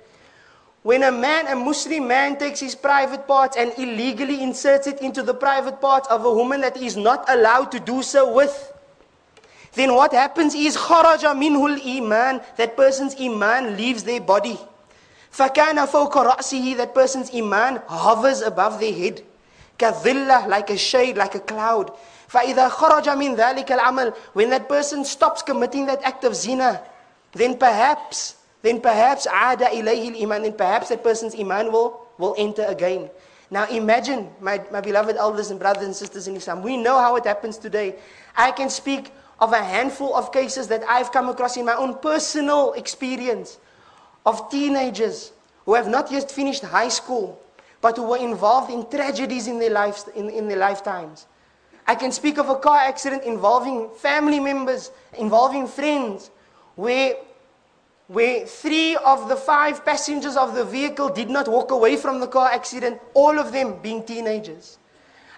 When 0.82 1.04
a 1.04 1.12
man, 1.12 1.46
a 1.46 1.54
Muslim 1.54 2.08
man, 2.08 2.36
takes 2.38 2.58
his 2.58 2.74
private 2.74 3.28
parts 3.28 3.56
and 3.56 3.72
illegally 3.76 4.42
inserts 4.42 4.86
it 4.86 5.00
into 5.00 5.22
the 5.22 5.34
private 5.34 5.80
parts 5.80 6.08
of 6.08 6.24
a 6.24 6.32
woman 6.32 6.60
that 6.62 6.76
is 6.76 6.96
not 6.96 7.24
allowed 7.28 7.70
to 7.72 7.78
do 7.78 8.02
so 8.02 8.32
with, 8.32 8.72
then 9.74 9.94
what 9.94 10.12
happens 10.12 10.54
is 10.54 10.76
kharaja 10.76 11.36
minhul 11.36 11.78
iman, 11.78 12.40
that 12.56 12.76
person's 12.76 13.14
iman 13.20 13.76
leaves 13.76 14.02
their 14.02 14.20
body. 14.20 14.58
فَكَانَ 15.31 15.85
فَوْقَ 15.85 16.17
رَأْسِهِ 16.17 16.77
That 16.77 16.95
person's 16.95 17.33
iman 17.33 17.81
hovers 17.87 18.41
above 18.41 18.79
their 18.79 18.93
head. 18.93 19.21
كَذِلَّةِ 19.77 20.47
Like 20.47 20.69
a 20.71 20.77
shade, 20.77 21.17
like 21.17 21.35
a 21.35 21.39
cloud. 21.39 21.91
فَإِذَا 22.31 22.69
خَرَجَ 22.69 23.05
مِنْ 23.15 23.37
ذَلِكَ 23.37 23.67
الْعَمَلِ 23.67 24.15
When 24.33 24.49
that 24.49 24.67
person 24.67 25.05
stops 25.05 25.43
committing 25.43 25.85
that 25.85 26.01
act 26.03 26.23
of 26.23 26.35
zina, 26.35 26.81
then 27.33 27.57
perhaps, 27.57 28.35
then 28.63 28.81
perhaps 28.81 29.27
عَادَ 29.27 29.59
إِلَيْهِ 29.61 30.17
الْإِيمَانِ 30.17 30.41
Then 30.41 30.53
perhaps 30.53 30.89
that 30.89 31.03
person's 31.03 31.35
iman 31.35 31.71
will, 31.71 32.07
will 32.17 32.33
enter 32.37 32.65
again. 32.65 33.09
Now 33.51 33.65
imagine, 33.67 34.29
my, 34.41 34.61
my 34.71 34.81
beloved 34.81 35.15
elders 35.15 35.51
and 35.51 35.59
brothers 35.59 35.85
and 35.85 35.95
sisters 35.95 36.27
in 36.27 36.35
Islam, 36.35 36.63
we 36.63 36.75
know 36.75 36.97
how 36.97 37.15
it 37.15 37.25
happens 37.25 37.57
today. 37.57 37.95
I 38.35 38.51
can 38.51 38.69
speak 38.69 39.11
of 39.39 39.53
a 39.53 39.63
handful 39.63 40.15
of 40.15 40.33
cases 40.33 40.67
that 40.69 40.83
I've 40.89 41.11
come 41.11 41.29
across 41.29 41.55
in 41.55 41.65
my 41.65 41.75
own 41.75 41.99
personal 41.99 42.73
experience 42.73 43.59
of 44.24 44.50
teenagers 44.50 45.32
who 45.64 45.74
have 45.74 45.88
not 45.88 46.10
yet 46.10 46.30
finished 46.30 46.62
high 46.62 46.88
school, 46.88 47.40
but 47.80 47.96
who 47.96 48.04
were 48.04 48.18
involved 48.18 48.70
in 48.70 48.88
tragedies 48.88 49.48
in 49.48 49.58
their, 49.58 49.70
lives, 49.70 50.08
in, 50.14 50.30
in 50.30 50.48
their 50.48 50.58
lifetimes. 50.58 51.26
I 51.86 51.94
can 51.94 52.12
speak 52.12 52.38
of 52.38 52.48
a 52.48 52.56
car 52.56 52.78
accident 52.78 53.24
involving 53.24 53.90
family 53.96 54.38
members, 54.38 54.92
involving 55.18 55.66
friends, 55.66 56.30
where, 56.76 57.16
where 58.06 58.46
three 58.46 58.96
of 58.96 59.28
the 59.28 59.36
five 59.36 59.84
passengers 59.84 60.36
of 60.36 60.54
the 60.54 60.64
vehicle 60.64 61.08
did 61.08 61.28
not 61.28 61.48
walk 61.48 61.72
away 61.72 61.96
from 61.96 62.20
the 62.20 62.28
car 62.28 62.50
accident, 62.50 63.00
all 63.14 63.38
of 63.38 63.52
them 63.52 63.80
being 63.82 64.04
teenagers. 64.04 64.78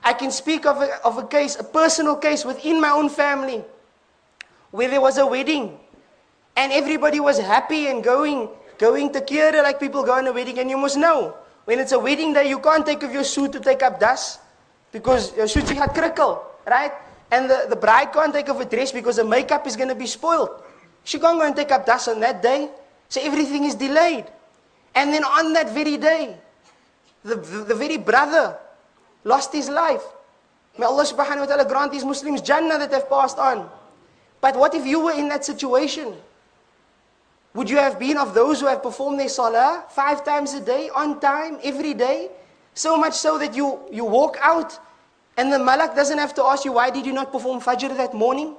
I 0.03 0.13
can 0.13 0.31
speak 0.31 0.67
of 0.67 0.83
a, 0.83 1.03
of 1.03 1.17
a 1.17 1.27
case, 1.27 1.57
a 1.57 1.65
personal 1.65 2.17
case 2.17 2.45
within 2.45 2.79
my 2.79 2.91
own 2.91 3.09
family, 3.09 3.65
where 4.71 4.89
there 4.89 5.01
was 5.01 5.17
a 5.17 5.27
wedding, 5.27 5.79
and 6.57 6.73
everybody 6.73 7.21
was 7.21 7.39
happy 7.39 7.87
and 7.87 8.05
going 8.05 8.51
going 8.85 9.09
to 9.13 9.21
Kira 9.21 9.63
like 9.63 9.81
people 9.81 10.05
go 10.05 10.13
on 10.13 10.27
a 10.27 10.33
wedding, 10.33 10.59
and 10.59 10.69
you 10.69 10.77
must 10.77 10.97
know 10.97 11.35
when 11.65 11.81
it's 11.81 11.93
a 11.93 11.99
wedding 11.99 12.33
day, 12.35 12.49
you 12.49 12.59
can't 12.61 12.85
take 12.85 13.03
off 13.03 13.13
your 13.13 13.25
suit 13.25 13.53
to 13.53 13.61
take 13.61 13.83
up 13.83 13.99
dust 13.99 14.41
because 14.93 15.35
your 15.37 15.49
suit 15.49 15.65
got 15.75 15.95
crickle, 15.95 16.45
right? 16.67 16.93
And 17.33 17.49
the, 17.49 17.67
the 17.69 17.77
bride 17.77 18.13
can't 18.13 18.33
take 18.33 18.49
off 18.49 18.61
a 18.61 18.65
dress 18.65 18.93
because 18.93 19.17
the 19.17 19.25
makeup 19.25 19.67
is 19.67 19.77
going 19.77 19.89
to 19.89 19.95
be 19.95 20.07
spoiled. 20.07 20.51
She 21.05 21.19
can't 21.19 21.39
go 21.39 21.47
and 21.47 21.57
take 21.57 21.73
up 21.73 21.87
dust 21.87 22.09
on 22.09 22.21
that 22.21 22.43
day, 22.43 22.69
so 23.09 23.21
everything 23.23 23.65
is 23.65 23.75
delayed. 23.75 24.27
And 24.95 25.13
then 25.13 25.25
on 25.25 25.53
that 25.55 25.73
very 25.73 25.97
day, 25.97 26.37
the, 27.25 27.37
the, 27.37 27.59
the 27.73 27.75
very 27.75 27.97
brother 27.97 28.57
lost 29.25 29.53
his 29.53 29.69
life. 29.69 30.05
May 30.79 30.85
Allah 30.85 31.05
subhanahu 31.05 31.41
wa 31.41 31.47
ta'ala 31.47 31.65
grant 31.65 31.93
these 31.93 32.05
Muslims 32.05 32.43
Jannah 32.43 32.79
that 32.79 32.93
have 32.93 33.09
passed 33.09 33.39
on. 33.39 33.69
But 34.41 34.57
what 34.57 34.75
if 34.75 34.85
you 34.85 35.01
were 35.01 35.17
in 35.17 35.29
that 35.29 35.45
situation? 35.45 36.15
Would 37.55 37.71
you 37.71 37.77
have 37.79 37.99
been 37.99 38.19
of 38.19 38.35
those 38.35 38.61
who 38.61 38.67
have 38.67 38.83
performed 38.83 39.19
their 39.21 39.29
salah 39.29 39.85
five 39.91 40.25
times 40.25 40.55
a 40.55 40.61
day, 40.61 40.91
on 40.91 41.21
time, 41.21 41.59
every 41.63 41.95
day? 41.95 42.31
So 42.75 42.97
much 42.97 43.15
so 43.15 43.39
that 43.39 43.55
you, 43.55 43.79
you 43.93 44.05
walk 44.05 44.37
out 44.43 44.79
and 45.37 45.53
the 45.53 45.59
malak 45.59 45.95
doesn't 45.97 46.19
have 46.19 46.35
to 46.35 46.45
ask 46.45 46.65
you, 46.65 46.73
why 46.73 46.91
did 46.91 47.07
you 47.07 47.13
not 47.13 47.33
perform 47.33 47.61
fajr 47.61 47.97
that 47.97 48.15
morning? 48.15 48.55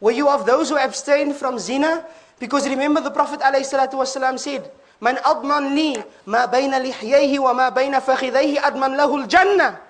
Were 0.00 0.12
you 0.12 0.28
of 0.28 0.46
those 0.46 0.68
who 0.68 0.78
abstained 0.78 1.36
from 1.36 1.58
zina? 1.58 2.06
Because 2.38 2.68
remember 2.68 3.00
the 3.00 3.10
Prophet 3.10 3.40
ﷺ 3.40 4.38
said, 4.38 4.70
Man 5.00 5.16
adman 5.16 5.74
li 5.74 5.96
ma 6.26 6.46
bayna 6.46 6.80
lihyayhi 6.80 7.38
wa 7.38 7.52
ma 7.54 7.70
bayna 7.70 8.00
fakhidayhi 8.00 8.56
adman 8.56 8.96
lahu 8.96 9.22
al-jannah. 9.22 9.80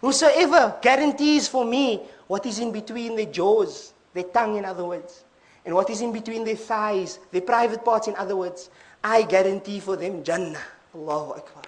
Whosoever 0.00 0.76
guarantees 0.80 1.48
for 1.48 1.64
me 1.64 2.00
what 2.26 2.44
is 2.46 2.58
in 2.58 2.72
between 2.72 3.16
the 3.16 3.26
jaws, 3.26 3.92
the 4.14 4.22
tongue 4.22 4.56
in 4.56 4.64
other 4.64 4.84
words, 4.84 5.23
and 5.64 5.74
what 5.74 5.88
is 5.90 6.00
in 6.00 6.12
between 6.12 6.44
their 6.44 6.56
thighs, 6.56 7.18
their 7.32 7.40
private 7.40 7.84
parts, 7.84 8.08
in 8.08 8.16
other 8.16 8.36
words, 8.36 8.70
I 9.02 9.22
guarantee 9.22 9.80
for 9.80 9.96
them 9.96 10.22
Jannah. 10.22 10.60
Allahu 10.94 11.32
Akbar. 11.32 11.64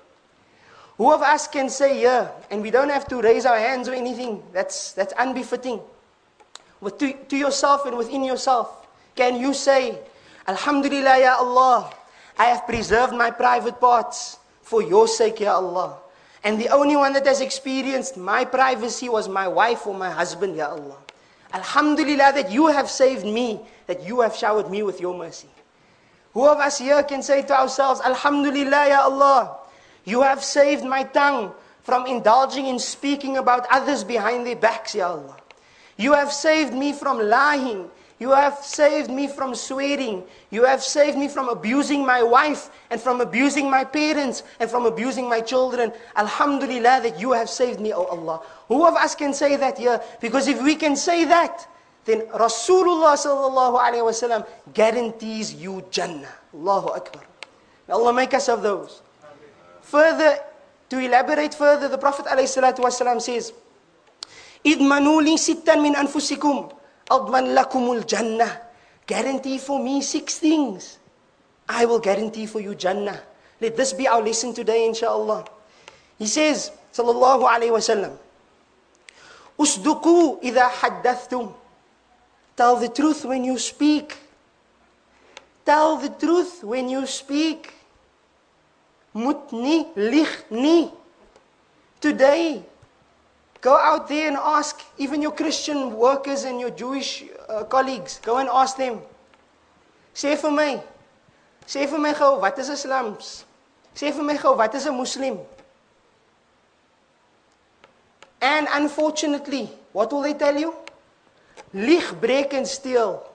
Who 0.99 1.13
of 1.13 1.21
us 1.21 1.47
can 1.49 1.69
say, 1.69 2.01
yeah, 2.01 2.31
and 2.51 2.63
we 2.63 2.71
don't 2.71 2.89
have 2.89 3.07
to 3.09 3.21
raise 3.21 3.45
our 3.45 3.59
hands 3.59 3.89
or 3.89 3.93
anything, 3.93 4.43
that's, 4.53 4.93
that's 4.93 5.13
unbefitting. 5.19 5.81
With 6.81 6.99
to, 6.99 7.13
to 7.13 7.37
yourself 7.37 7.85
and 7.87 7.97
within 7.97 8.25
yourself, 8.25 8.87
can 9.15 9.37
you 9.37 9.53
say, 9.53 9.99
Alhamdulillah, 10.49 11.21
Ya 11.21 11.37
Allah, 11.39 11.93
I 12.39 12.47
have 12.47 12.67
preserved 12.67 13.13
my 13.13 13.31
private 13.31 13.81
parts 13.81 14.39
for 14.63 14.83
your 14.83 15.09
sake, 15.09 15.41
Ya 15.41 15.57
Allah. 15.57 15.97
And 16.45 16.61
the 16.61 16.69
only 16.69 16.97
one 16.97 17.13
that 17.15 17.27
has 17.27 17.41
experienced 17.41 18.17
my 18.17 18.45
privacy 18.45 19.09
was 19.09 19.29
my 19.29 19.49
wife 19.49 19.87
or 19.87 19.95
my 19.95 20.11
husband, 20.11 20.57
Ya 20.57 20.69
Allah. 20.71 20.97
Alhamdulillah 21.53 22.33
that 22.35 22.51
you 22.51 22.67
have 22.69 22.91
saved 22.91 23.25
me, 23.25 23.61
that 23.87 24.03
you 24.03 24.21
have 24.21 24.35
showered 24.35 24.71
me 24.71 24.83
with 24.83 25.01
your 25.01 25.17
mercy. 25.17 25.49
Who 26.35 26.47
of 26.47 26.59
us 26.59 26.79
here 26.79 27.03
can 27.03 27.23
say 27.23 27.43
to 27.43 27.59
ourselves, 27.59 28.01
Alhamdulillah, 28.01 28.89
Ya 28.89 29.01
Allah, 29.03 29.57
you 30.05 30.23
have 30.23 30.45
saved 30.45 30.85
my 30.85 31.05
tongue 31.05 31.53
from 31.83 32.07
indulging 32.07 32.67
in 32.67 32.79
speaking 32.79 33.39
about 33.39 33.67
others 33.71 34.05
behind 34.05 34.47
their 34.47 34.57
backs, 34.57 34.95
Ya 34.95 35.09
Allah. 35.09 35.37
You 35.97 36.13
have 36.13 36.33
saved 36.33 36.75
me 36.75 36.93
from 36.93 37.19
lying. 37.21 37.89
You 38.22 38.30
have 38.38 38.62
saved 38.62 39.10
me 39.10 39.26
from 39.28 39.56
swearing. 39.56 40.22
You 40.52 40.64
have 40.66 40.84
saved 40.84 41.18
me 41.18 41.28
from 41.28 41.50
abusing 41.50 42.06
my 42.06 42.22
wife 42.22 42.70
and 42.92 43.02
from 43.02 43.20
abusing 43.20 43.68
my 43.68 43.84
parents 43.84 44.44
and 44.60 44.70
from 44.70 44.86
abusing 44.86 45.28
my 45.28 45.42
children. 45.42 45.92
Alhamdulillah 46.16 47.02
that 47.02 47.20
you 47.20 47.32
have 47.32 47.50
saved 47.50 47.80
me, 47.80 47.94
O 47.94 48.06
Allah. 48.06 48.42
Who 48.68 48.86
of 48.86 48.94
us 48.94 49.16
can 49.16 49.34
say 49.34 49.56
that 49.56 49.80
here? 49.80 50.00
Because 50.22 50.48
if 50.48 50.62
we 50.62 50.76
can 50.76 50.96
say 50.96 51.26
that, 51.26 51.66
then 52.06 52.22
Rasulullah 52.30 53.18
sallallahu 53.18 53.82
alayhi 53.82 54.06
wasallam 54.06 54.46
guarantees 54.72 55.56
you 55.56 55.84
Jannah. 55.90 56.30
Allahu 56.54 56.90
Akbar. 56.90 57.24
May 57.88 57.94
Allah 57.96 58.14
make 58.14 58.36
us 58.36 58.50
of 58.50 58.62
those. 58.62 59.02
Further, 59.82 60.38
to 60.90 61.00
elaborate 61.00 61.56
further, 61.56 61.88
the 61.88 61.98
Prophet 61.98 62.28
alayhi 62.28 62.46
salatu 62.46 62.86
wasallam 62.86 63.20
says, 63.20 63.52
إِذْمَنُوا 64.64 65.26
لِي 65.26 65.42
سِتًّا 65.42 65.74
مِنْ 65.82 65.96
أَنفُسِكُمْ 65.98 66.75
Adman 67.11 67.55
lakumul 67.55 68.07
jannah. 68.07 68.61
Guarantee 69.07 69.59
for 69.59 69.83
me 69.83 70.03
six 70.03 70.38
things. 70.38 70.99
I 71.69 71.85
will 71.85 72.01
guarantee 72.01 72.47
for 72.47 72.61
you 72.61 72.75
jannah. 72.75 73.21
Let 73.61 73.77
this 73.77 73.92
be 73.92 74.07
our 74.07 74.23
lesson 74.23 74.53
today, 74.55 74.87
inshallah. 74.87 75.47
He 76.19 76.27
says, 76.27 76.71
sallallahu 76.92 77.47
alayhi 77.47 77.71
wasallam, 77.73 78.16
Usduku 79.59 80.38
ida 80.45 80.69
haddathtum. 80.69 81.53
Tell 82.57 82.77
the 82.77 82.88
truth 82.88 83.25
when 83.25 83.45
you 83.45 83.59
speak. 83.59 84.16
Tell 85.64 85.97
the 85.97 86.11
truth 86.11 86.62
when 86.62 86.88
you 86.88 87.07
speak. 87.07 87.73
Mutni 89.14 89.92
lichni. 89.97 90.92
Today, 92.01 92.62
Go 93.67 93.77
out 93.77 94.07
there 94.07 94.29
and 94.29 94.37
ask 94.37 94.81
even 94.97 95.21
your 95.21 95.33
Christian 95.33 95.97
workers 95.97 96.45
and 96.45 96.61
your 96.61 96.71
Jewish 96.71 97.25
uh, 97.49 97.65
colleagues. 97.65 98.21
Go 98.23 98.37
and 98.39 98.49
ask 98.49 98.77
them. 98.77 99.01
Sê 100.15 100.37
vir 100.39 100.53
my. 100.55 100.79
Sê 101.67 101.83
vir 101.91 101.99
my 101.99 102.13
gou, 102.15 102.39
wat 102.45 102.61
is 102.63 102.69
Islams? 102.71 103.31
Sê 103.93 104.13
vir 104.15 104.23
my 104.23 104.37
gou, 104.39 104.55
wat 104.61 104.77
is 104.79 104.87
'n 104.87 104.95
Muslim? 104.95 105.41
And 108.41 108.69
unfortunately, 108.71 109.65
what 109.93 110.13
will 110.13 110.23
they 110.23 110.35
tell 110.35 110.57
you? 110.57 110.73
Lieg, 111.75 112.07
breek 112.21 112.55
and 112.55 112.69
steal. 112.69 113.27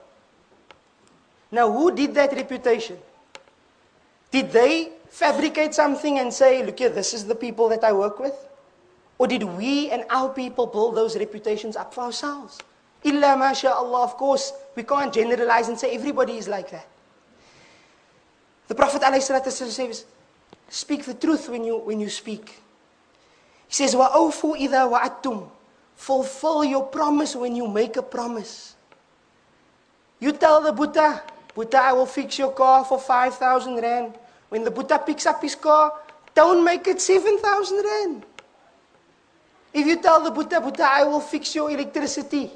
Now, 1.50 1.70
who 1.70 1.90
did 1.90 2.14
that 2.14 2.32
reputation? 2.32 2.96
Did 4.30 4.50
they 4.50 4.92
fabricate 5.10 5.74
something 5.74 6.18
and 6.18 6.32
say, 6.32 6.64
look 6.64 6.78
here, 6.78 6.88
this 6.88 7.12
is 7.12 7.26
the 7.26 7.34
people 7.34 7.68
that 7.68 7.84
I 7.84 7.92
work 7.92 8.18
with? 8.18 8.48
Or 9.21 9.27
did 9.27 9.43
we 9.43 9.89
and 9.89 10.05
our 10.09 10.29
people 10.29 10.67
build 10.67 10.95
those 10.95 11.17
reputations 11.17 11.75
up 11.75 11.93
for 11.93 12.01
ourselves? 12.01 12.59
Illa 13.03 13.35
masha'Allah, 13.37 14.03
of 14.03 14.17
course, 14.17 14.53
we 14.75 14.83
can't 14.83 15.13
generalize 15.13 15.69
and 15.69 15.79
say 15.79 15.95
everybody 15.95 16.37
is 16.37 16.47
like 16.47 16.69
that. 16.71 16.87
The 18.67 18.75
Prophet 18.75 19.01
ﷺ 19.01 19.69
says, 19.69 20.05
speak 20.69 21.05
the 21.05 21.13
truth 21.13 21.49
when 21.49 21.63
you, 21.63 21.77
when 21.77 21.99
you 21.99 22.09
speak. 22.09 22.61
He 23.67 23.73
says, 23.73 23.95
وَأَوْفُوا 23.95 24.59
إِذَا 24.59 24.91
وَعَدْتُمْ 24.91 25.49
Fulfill 25.95 26.63
your 26.63 26.85
promise 26.85 27.35
when 27.35 27.55
you 27.55 27.67
make 27.67 27.97
a 27.97 28.03
promise. 28.03 28.75
You 30.19 30.31
tell 30.31 30.61
the 30.61 30.71
Buddha, 30.71 31.23
Buddha, 31.55 31.79
I 31.81 31.93
will 31.93 32.05
fix 32.05 32.37
your 32.37 32.51
car 32.51 32.85
for 32.85 32.99
5,000 32.99 33.77
rand. 33.77 34.13
When 34.49 34.63
the 34.63 34.71
Buddha 34.71 34.99
picks 34.99 35.25
up 35.25 35.41
his 35.41 35.55
car, 35.55 35.93
don't 36.35 36.63
make 36.63 36.87
it 36.87 37.01
7,000 37.01 37.83
rand. 37.83 38.25
If 39.72 39.86
you 39.86 39.96
tell 39.96 40.22
the 40.22 40.30
Buddha, 40.30 40.60
Buddha, 40.60 40.86
I 40.90 41.04
will 41.04 41.20
fix 41.20 41.54
your 41.54 41.70
electricity 41.70 42.50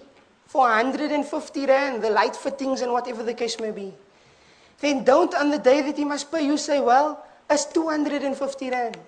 for 0.46 0.68
150 0.68 1.66
rand, 1.66 2.02
the 2.02 2.10
light 2.10 2.36
fittings 2.36 2.82
and 2.82 2.92
whatever 2.92 3.22
the 3.22 3.34
case 3.34 3.58
may 3.58 3.70
be, 3.70 3.94
then 4.80 5.02
don't 5.04 5.34
on 5.34 5.50
the 5.50 5.58
day 5.58 5.80
that 5.82 5.96
he 5.96 6.04
must 6.04 6.30
pay 6.30 6.44
you 6.44 6.56
say, 6.56 6.80
well, 6.80 7.24
is 7.50 7.64
250 7.66 8.70
rand. 8.70 8.98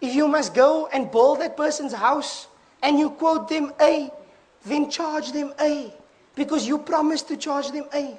If 0.00 0.14
you 0.14 0.28
must 0.28 0.54
go 0.54 0.88
and 0.92 1.10
build 1.10 1.40
that 1.40 1.56
person's 1.56 1.94
house 1.94 2.48
and 2.82 2.98
you 2.98 3.10
quote 3.10 3.48
them 3.48 3.72
A, 3.80 4.10
then 4.66 4.90
charge 4.90 5.32
them 5.32 5.54
A 5.58 5.92
because 6.34 6.68
you 6.68 6.76
promised 6.76 7.28
to 7.28 7.36
charge 7.36 7.70
them 7.70 7.86
A. 7.94 8.18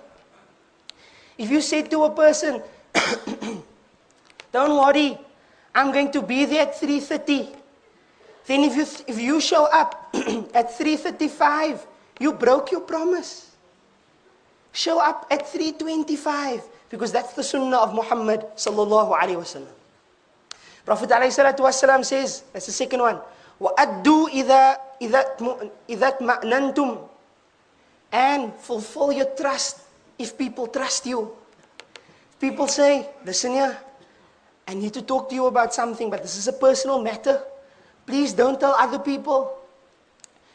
If 1.38 1.51
you 1.51 1.62
say 1.62 1.83
to 1.83 2.03
a 2.05 2.10
person, 2.10 2.63
don't 4.51 4.75
worry, 4.75 5.19
I'm 5.75 5.91
going 5.91 6.12
to 6.13 6.21
be 6.23 6.45
there 6.45 6.63
at 6.63 6.73
3.30. 6.73 7.55
Then 8.46 8.64
if 8.64 8.76
you, 8.76 8.87
if 9.07 9.18
you 9.20 9.40
show 9.40 9.66
up 9.66 10.11
at 10.55 10.74
3.35, 10.76 11.87
you 12.20 12.33
broke 12.33 12.72
your 12.72 12.81
promise. 12.81 13.55
Show 14.72 14.98
up 15.00 15.26
at 15.31 15.44
3.25 15.46 16.62
because 16.88 17.12
that's 17.12 17.35
the 17.35 17.42
sunnah 17.42 17.78
of 17.78 17.94
Muhammad 17.94 18.40
sallallahu 18.57 19.16
alayhi 19.16 19.37
wasallam. 19.40 19.72
Prophet 20.85 21.11
alayhi 21.11 21.31
salatu 21.31 21.61
wasallam 21.62 22.05
says, 22.05 22.42
that's 22.52 22.66
the 22.66 22.72
second 22.72 23.00
one, 23.00 23.20
وَأَدُّوا 23.61 24.28
إِذَا, 24.35 24.62
إِذَا, 25.00 25.22
إِذَا 25.88 26.18
مَأْنَنْتُمْ 26.18 27.09
And 28.11 28.52
fulfill 28.55 29.12
your 29.12 29.31
trust 29.38 29.81
if 30.18 30.37
people 30.37 30.66
trust 30.66 31.07
you. 31.07 31.31
People 32.40 32.66
say, 32.66 33.09
listen 33.24 33.52
here, 33.52 33.78
I 34.66 34.74
need 34.74 34.92
to 34.94 35.02
talk 35.02 35.28
to 35.31 35.35
you 35.35 35.46
about 35.46 35.72
something, 35.72 36.11
but 36.11 36.22
this 36.22 36.37
is 36.37 36.48
a 36.48 36.52
personal 36.52 37.00
matter. 37.00 37.40
Please 38.08 38.34
don't 38.34 38.60
tell 38.60 38.72
other 38.72 38.98
people. 38.98 39.54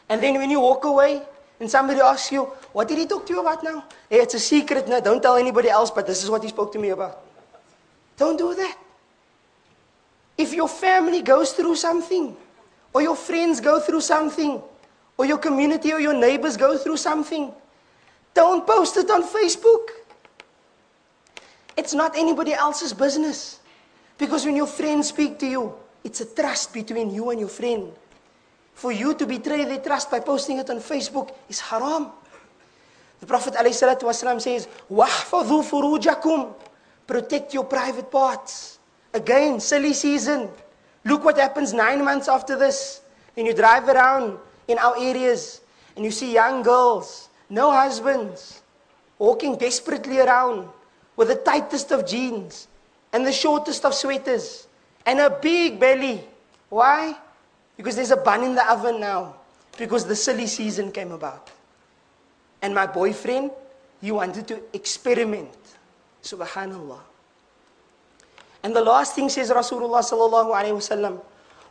And 0.09 0.23
then 0.23 0.35
when 0.35 0.51
you 0.51 0.59
walk 0.59 0.85
away 0.85 1.23
and 1.61 1.71
somebody 1.71 2.01
asks 2.01 2.33
you, 2.33 2.45
what 2.73 2.89
did 2.89 2.99
he 2.99 3.07
talk 3.07 3.27
to 3.27 3.35
you 3.35 3.41
about 3.41 3.63
now? 3.63 3.85
Hey, 4.11 4.21
it's 4.21 4.35
a 4.35 4.41
secret. 4.41 4.89
No, 4.89 5.01
don't 5.01 5.23
tell 5.23 5.37
anybody 5.37 5.69
else, 5.69 5.91
but 5.91 6.07
this 6.07 6.25
is 6.25 6.31
what 6.31 6.43
he 6.43 6.49
spoke 6.49 6.73
to 6.73 6.79
me 6.79 6.89
about. 6.89 7.23
Don't 8.17 8.37
do 8.37 8.55
that. 8.55 8.79
If 10.39 10.55
your 10.55 10.69
family 10.69 11.21
goes 11.23 11.53
through 11.53 11.77
something, 11.77 12.35
or 12.95 13.03
your 13.03 13.17
friends 13.17 13.61
go 13.61 13.79
through 13.81 14.01
something, 14.01 14.61
or 15.19 15.27
your 15.27 15.39
community 15.39 15.93
or 15.93 16.01
your 16.01 16.15
neighbors 16.15 16.57
go 16.57 16.77
through 16.79 16.97
something, 16.97 17.53
don't 18.35 18.67
post 18.67 18.97
it 18.97 19.11
on 19.11 19.23
Facebook. 19.23 19.89
It's 21.77 21.93
not 21.93 22.17
anybody 22.17 22.55
else's 22.55 22.93
business. 22.93 23.61
Because 24.17 24.47
when 24.47 24.57
your 24.57 24.67
friends 24.67 25.09
speak 25.09 25.39
to 25.41 25.47
you, 25.47 25.75
it's 26.04 26.22
a 26.22 26.26
trust 26.26 26.74
between 26.74 27.14
you 27.14 27.30
and 27.30 27.40
your 27.40 27.50
friend. 27.50 27.92
For 28.74 28.92
you 28.92 29.16
to 29.16 29.26
betray 29.26 29.66
their 29.66 29.80
trust 29.80 30.12
by 30.12 30.20
posting 30.20 30.58
it 30.58 30.70
on 30.70 30.78
Facebook 30.78 31.34
is 31.50 31.60
haram. 31.60 32.12
The 33.20 33.26
Prophet 33.26 33.56
ﷺ 33.56 34.42
says, 34.42 34.68
وَحْفَظُوا 34.92 35.64
فُرُوجَكُمْ 35.66 36.54
Protect 37.08 37.54
your 37.54 37.64
private 37.64 38.12
parts. 38.12 38.80
Again, 39.14 39.60
silly 39.60 39.94
season. 39.94 40.50
Look 41.04 41.24
what 41.24 41.38
happens 41.38 41.74
nine 41.74 42.04
months 42.04 42.28
after 42.28 42.58
this. 42.58 43.02
Then 43.36 43.46
you 43.46 43.54
drive 43.54 43.88
around 43.88 44.38
in 44.68 44.78
our 44.78 44.96
areas 44.98 45.62
and 45.96 46.06
you 46.06 46.12
see 46.12 46.34
young 46.34 46.62
girls, 46.62 47.30
no 47.50 47.72
husbands, 47.72 48.62
walking 49.18 49.58
desperately 49.58 50.20
around 50.20 50.68
with 51.16 51.30
the 51.30 51.36
tightest 51.36 51.92
of 51.92 52.06
jeans 52.06 52.68
and 53.14 53.26
the 53.26 53.32
shortest 53.32 53.86
of 53.86 53.94
sweaters 53.94 54.68
and 55.06 55.20
a 55.20 55.30
big 55.30 55.80
belly. 55.80 56.22
Why? 56.70 57.16
Because 57.78 57.96
there's 57.96 58.12
a 58.12 58.18
bun 58.18 58.44
in 58.44 58.56
the 58.56 58.72
oven 58.72 59.00
now. 59.00 59.36
Because 59.78 60.06
the 60.06 60.16
silly 60.16 60.48
season 60.48 60.92
came 60.92 61.12
about. 61.12 61.52
And 62.62 62.74
my 62.74 62.88
boyfriend, 62.88 63.52
he 64.02 64.12
wanted 64.12 64.48
to 64.50 64.62
experiment. 64.74 65.56
Subhanallah. 66.24 67.00
And 68.64 68.76
the 68.76 68.82
last 68.82 69.16
thing 69.16 69.30
says 69.30 69.50
Rasulullah 69.50 70.02
sallallahu 70.02 70.52
alayhi 70.52 70.76
wasallam, 70.76 71.22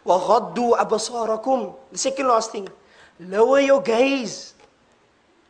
وَغَضُّوا 0.06 0.78
أَبَصَارَكُمْ 0.78 1.74
The 1.92 1.98
second 1.98 2.28
last 2.28 2.52
thing, 2.52 2.68
lower 3.20 3.60
your 3.60 3.82
gaze. 3.82 4.54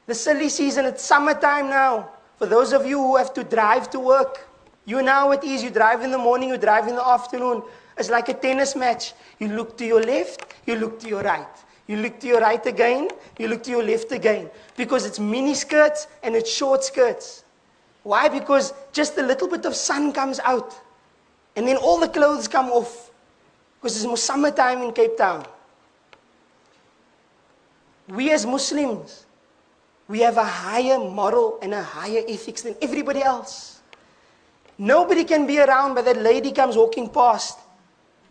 The 0.07 0.15
silly 0.15 0.49
season, 0.49 0.87
it's 0.87 1.05
summertime 1.05 1.69
now. 1.69 2.09
For 2.39 2.47
those 2.47 2.73
of 2.73 2.87
you 2.87 2.99
who 2.99 3.17
have 3.17 3.35
to 3.35 3.45
drive 3.45 3.91
to 3.91 4.01
work, 4.01 4.49
you 4.86 5.06
how 5.06 5.32
it 5.32 5.44
is. 5.44 5.64
You 5.64 5.70
drive 5.70 6.02
in 6.02 6.12
the 6.12 6.18
morning, 6.18 6.50
you 6.50 6.58
drive 6.58 6.88
in 6.88 6.96
the 6.96 7.08
afternoon. 7.08 7.64
It's 7.98 8.10
like 8.10 8.30
a 8.30 8.34
tennis 8.34 8.76
match. 8.76 9.14
You 9.40 9.50
look 9.50 9.78
to 9.78 9.86
your 9.86 10.02
left, 10.02 10.54
you 10.66 10.76
look 10.76 11.00
to 11.02 11.08
your 11.08 11.22
right. 11.22 11.48
You 11.88 11.98
look 11.98 12.20
to 12.22 12.28
your 12.28 12.40
right 12.40 12.66
again, 12.66 13.10
you 13.38 13.48
look 13.48 13.64
to 13.64 13.72
your 13.72 13.84
left 13.84 14.12
again. 14.12 14.50
Because 14.78 15.06
it's 15.06 15.20
mini 15.20 15.54
skirts 15.54 16.08
and 16.24 16.36
it's 16.36 16.52
short 16.52 16.84
skirts. 16.84 17.44
Why? 18.04 18.30
Because 18.30 18.74
just 18.94 19.18
a 19.18 19.22
little 19.22 19.48
bit 19.48 19.66
of 19.66 19.76
sun 19.76 20.14
comes 20.14 20.40
out. 20.40 20.80
And 21.56 21.68
then 21.68 21.78
all 21.78 22.00
the 22.00 22.08
clothes 22.08 22.48
come 22.48 22.70
off. 22.70 23.12
Because 23.80 23.98
it's 23.98 24.06
more 24.06 24.18
summertime 24.18 24.82
in 24.84 24.94
Cape 24.94 25.18
Town. 25.18 25.46
We 28.08 28.32
as 28.32 28.46
Muslims, 28.46 29.26
we 30.08 30.22
have 30.22 30.38
a 30.38 30.46
higher 30.46 30.98
moral 30.98 31.60
and 31.62 31.74
a 31.74 31.84
higher 31.84 32.24
ethics 32.28 32.62
than 32.62 32.76
everybody 32.82 33.22
else. 33.22 33.81
Nobody 34.81 35.25
can 35.25 35.47
be 35.47 35.59
around, 35.59 35.95
but 35.95 36.05
that 36.05 36.19
lady 36.19 36.53
comes 36.53 36.77
walking 36.77 37.09
past. 37.09 37.59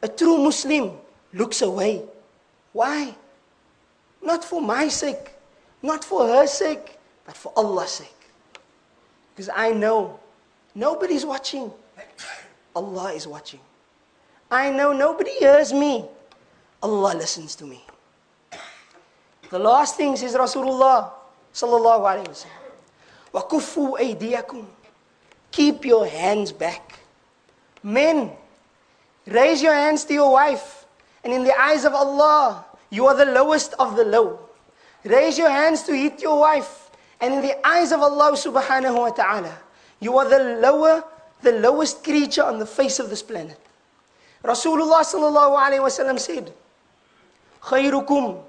A 0.01 0.07
true 0.07 0.37
Muslim 0.37 0.91
looks 1.33 1.61
away. 1.61 2.03
Why? 2.73 3.15
Not 4.21 4.43
for 4.43 4.61
my 4.61 4.87
sake, 4.87 5.33
not 5.81 6.03
for 6.03 6.27
her 6.27 6.45
sake, 6.47 6.97
but 7.25 7.35
for 7.35 7.51
Allah's 7.55 7.91
sake. 7.91 8.11
Because 9.33 9.49
I 9.53 9.71
know 9.71 10.19
nobody's 10.75 11.25
watching. 11.25 11.71
Allah 12.75 13.13
is 13.13 13.27
watching. 13.27 13.59
I 14.51 14.69
know 14.71 14.91
nobody 14.93 15.31
hears 15.31 15.73
me. 15.73 16.05
Allah 16.83 17.15
listens 17.15 17.55
to 17.55 17.65
me. 17.65 17.83
The 19.49 19.59
last 19.59 19.97
thing 19.97 20.15
says 20.15 20.35
Rasulullah 20.35 21.11
sallallahu 21.53 22.03
alayhi 22.03 22.27
wa 22.27 22.39
sallam. 22.45 22.65
وَكُفُّوا 23.33 23.99
أَيْدِيَكُمْ 23.99 24.65
Keep 25.51 25.85
your 25.85 26.05
hands 26.07 26.51
back. 26.51 26.99
Men, 27.83 28.31
raise 29.27 29.61
your 29.61 29.73
hands 29.73 30.03
to 30.05 30.13
your 30.13 30.31
wife. 30.31 30.85
And 31.23 31.33
in 31.33 31.43
the 31.43 31.57
eyes 31.59 31.85
of 31.85 31.93
Allah, 31.93 32.65
you 32.89 33.07
are 33.07 33.15
the 33.15 33.25
lowest 33.25 33.73
of 33.79 33.95
the 33.95 34.05
low. 34.05 34.39
Raise 35.03 35.37
your 35.37 35.49
hands 35.49 35.83
to 35.83 35.95
hit 35.95 36.21
your 36.21 36.39
wife. 36.39 36.89
And 37.21 37.33
in 37.33 37.41
the 37.41 37.55
eyes 37.65 37.91
of 37.91 38.01
Allah 38.01 38.33
subhanahu 38.33 38.97
wa 38.97 39.09
ta'ala, 39.09 39.57
you 39.99 40.17
are 40.17 40.27
the 40.27 40.59
lower, 40.59 41.03
the 41.41 41.53
lowest 41.53 42.03
creature 42.03 42.43
on 42.43 42.59
the 42.59 42.65
face 42.65 42.99
of 42.99 43.09
this 43.09 43.23
planet. 43.23 43.59
Rasulullah 44.43 45.01
sallallahu 45.01 45.57
alayhi 45.57 45.81
wasallam 45.81 46.19
said, 46.19 46.51
خيركم 47.61 48.41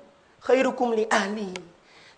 خيركم 0.42 0.94
لأهله 0.94 1.54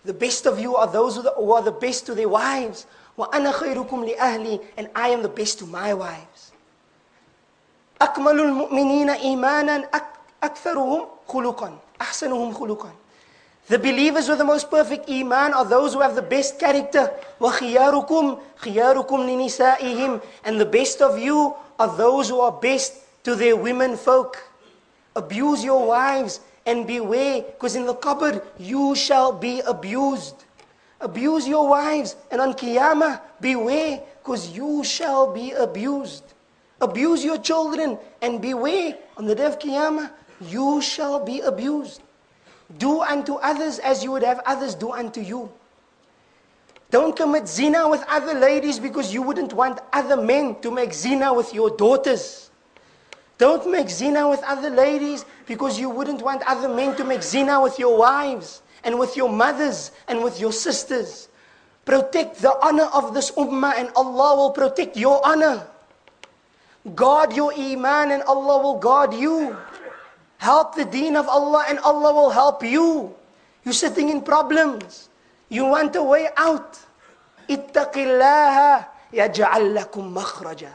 The 0.05 0.13
best 0.13 0.45
of 0.45 0.59
you 0.59 0.75
are 0.75 0.87
those 0.87 1.17
who 1.17 1.51
are 1.51 1.61
the 1.61 1.71
best 1.71 2.05
to 2.05 2.15
their 2.15 2.29
wives. 2.29 2.85
وأنا 3.18 3.50
خيركم 3.52 4.04
لأهلي 4.04 4.60
and 4.78 4.88
I 4.94 5.08
am 5.08 5.22
the 5.22 5.28
best 5.28 5.58
to 5.60 5.66
my 5.66 5.94
wives. 5.94 6.52
أكمل 8.02 8.40
المؤمنين 8.40 9.10
إيمانا 9.10 9.88
أكثرهم 10.42 11.06
خلقا 11.28 11.78
أحسنهم 12.00 12.54
خلقا 12.54 12.90
The 13.66 13.78
believers 13.78 14.28
with 14.28 14.36
the 14.38 14.44
most 14.44 14.70
perfect 14.70 15.08
iman 15.08 15.54
are 15.54 15.64
those 15.64 15.94
who 15.94 16.00
have 16.00 16.14
the 16.14 16.20
best 16.22 16.58
character. 16.58 17.10
وَخِيَارُكُمْ 17.40 18.38
خِيَارُكُمْ 18.60 19.18
لِنِسَائِهِمْ 19.24 20.20
And 20.44 20.60
the 20.60 20.66
best 20.66 21.00
of 21.00 21.18
you 21.18 21.54
are 21.78 21.96
those 21.96 22.28
who 22.28 22.40
are 22.40 22.52
best 22.52 22.92
to 23.24 23.34
their 23.34 23.56
women 23.56 23.96
folk. 23.96 24.36
Abuse 25.16 25.64
your 25.64 25.86
wives 25.86 26.40
and 26.66 26.86
beware, 26.86 27.40
because 27.40 27.74
in 27.74 27.86
the 27.86 27.94
qabr 27.94 28.42
you 28.58 28.94
shall 28.94 29.32
be 29.32 29.60
abused. 29.60 30.44
Abuse 31.00 31.46
your 31.46 31.68
wives, 31.68 32.16
and 32.30 32.40
on 32.40 32.54
Qiyamah, 32.54 33.20
beware, 33.40 34.02
because 34.22 34.50
you 34.56 34.84
shall 34.84 35.32
be 35.32 35.52
abused. 35.52 36.24
Abuse 36.80 37.24
your 37.24 37.38
children, 37.38 37.98
and 38.22 38.40
beware, 38.40 38.96
on 39.16 39.26
the 39.26 39.34
day 39.34 39.44
of 39.44 39.58
Qiyamah, 39.58 40.10
you 40.40 40.80
shall 40.80 41.24
be 41.24 41.40
abused. 41.40 42.00
Do 42.78 43.02
unto 43.02 43.34
others 43.34 43.78
as 43.78 44.02
you 44.02 44.12
would 44.12 44.22
have 44.22 44.40
others 44.46 44.74
do 44.74 44.92
unto 44.92 45.20
you. 45.20 45.50
Don't 46.90 47.16
commit 47.16 47.48
zina 47.48 47.88
with 47.88 48.04
other 48.08 48.34
ladies 48.38 48.78
because 48.78 49.12
you 49.12 49.20
wouldn't 49.20 49.52
want 49.52 49.80
other 49.92 50.16
men 50.16 50.60
to 50.60 50.70
make 50.70 50.92
zina 50.94 51.34
with 51.34 51.52
your 51.52 51.70
daughters. 51.70 52.50
Don't 53.36 53.68
make 53.70 53.90
zina 53.90 54.28
with 54.28 54.42
other 54.44 54.70
ladies 54.70 55.24
because 55.46 55.78
you 55.78 55.90
wouldn't 55.90 56.22
want 56.22 56.42
other 56.46 56.68
men 56.68 56.94
to 56.96 57.04
make 57.04 57.22
zina 57.22 57.60
with 57.60 57.78
your 57.78 57.98
wives 57.98 58.62
and 58.83 58.97
with 58.97 59.15
your 59.17 59.29
mothers 59.29 59.91
and 60.07 60.23
with 60.23 60.39
your 60.39 60.51
sisters. 60.53 61.27
Protect 61.85 62.41
the 62.41 62.53
honor 62.63 62.85
of 62.93 63.13
this 63.13 63.31
ummah 63.31 63.73
and 63.77 63.89
Allah 63.95 64.35
will 64.35 64.51
protect 64.51 64.95
your 64.97 65.19
honor. 65.25 65.65
Guard 66.95 67.33
your 67.35 67.53
iman 67.53 68.11
and 68.11 68.23
Allah 68.23 68.61
will 68.61 68.77
guard 68.79 69.13
you. 69.13 69.57
Help 70.37 70.75
the 70.75 70.85
deen 70.85 71.15
of 71.15 71.27
Allah 71.27 71.65
and 71.67 71.79
Allah 71.79 72.13
will 72.13 72.29
help 72.29 72.63
you. 72.63 73.13
You're 73.65 73.73
sitting 73.73 74.09
in 74.09 74.21
problems. 74.21 75.09
You 75.49 75.65
want 75.65 75.95
a 75.95 76.03
way 76.03 76.29
out. 76.37 76.77
اتق 77.49 77.97
الله 77.97 78.85
يجعل 79.13 79.75
لكم 79.75 80.13
مخرجا 80.13 80.71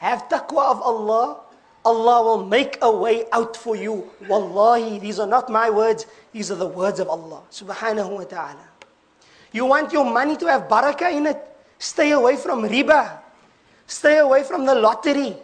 have 0.00 0.28
taqwa 0.32 0.64
of 0.72 0.80
Allah, 0.80 1.36
Allah 1.85 2.23
will 2.23 2.43
make 2.43 2.79
a 2.81 2.91
way 2.91 3.25
out 3.31 3.55
for 3.55 3.75
you. 3.75 4.09
Wallahi, 4.27 4.97
these 4.97 5.19
are 5.19 5.27
not 5.27 5.49
my 5.49 5.69
words, 5.69 6.07
these 6.33 6.49
are 6.51 6.55
the 6.57 6.67
words 6.67 6.99
of 6.99 7.07
Allah 7.07 7.41
subhanahu 7.51 8.09
wa 8.09 8.23
ta'ala. 8.25 8.65
You 9.53 9.65
want 9.65 9.93
your 9.93 10.03
money 10.03 10.35
to 10.37 10.47
have 10.47 10.67
barakah 10.67 11.13
in 11.13 11.27
it? 11.27 11.37
Stay 11.77 12.11
away 12.11 12.35
from 12.35 12.63
riba. 12.63 13.19
Stay 13.87 14.17
away 14.17 14.43
from 14.43 14.65
the 14.65 14.73
lottery. 14.73 15.37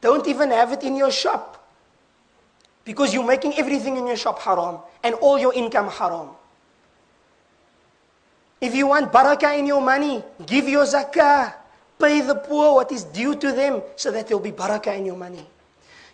Don't 0.00 0.26
even 0.28 0.50
have 0.50 0.72
it 0.72 0.84
in 0.84 0.94
your 0.94 1.10
shop. 1.10 1.68
Because 2.84 3.12
you're 3.12 3.26
making 3.26 3.58
everything 3.58 3.96
in 3.96 4.06
your 4.06 4.16
shop 4.16 4.38
haram 4.38 4.78
and 5.02 5.14
all 5.16 5.38
your 5.38 5.52
income 5.52 5.90
haram. 5.90 6.30
If 8.60 8.74
you 8.74 8.86
want 8.86 9.12
barakah 9.12 9.58
in 9.58 9.66
your 9.66 9.82
money, 9.82 10.22
give 10.46 10.68
your 10.68 10.84
zakah. 10.84 11.54
Pay 11.98 12.20
the 12.22 12.36
poor 12.36 12.74
what 12.74 12.92
is 12.92 13.04
due 13.04 13.34
to 13.34 13.52
them 13.52 13.82
so 13.96 14.10
that 14.12 14.28
there'll 14.28 14.42
be 14.42 14.52
barakah 14.52 14.96
in 14.96 15.06
your 15.06 15.16
money. 15.16 15.44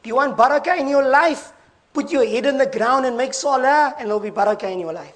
You 0.04 0.16
want 0.16 0.36
barakah 0.36 0.78
in 0.78 0.88
your 0.88 1.08
life, 1.08 1.52
put 1.92 2.12
your 2.12 2.26
head 2.26 2.46
in 2.46 2.58
the 2.58 2.66
ground 2.66 3.06
and 3.06 3.16
make 3.16 3.32
salah 3.32 3.94
and 3.98 4.08
there'll 4.08 4.20
be 4.20 4.30
barakah 4.30 4.70
in 4.70 4.80
your 4.80 4.92
life. 4.92 5.14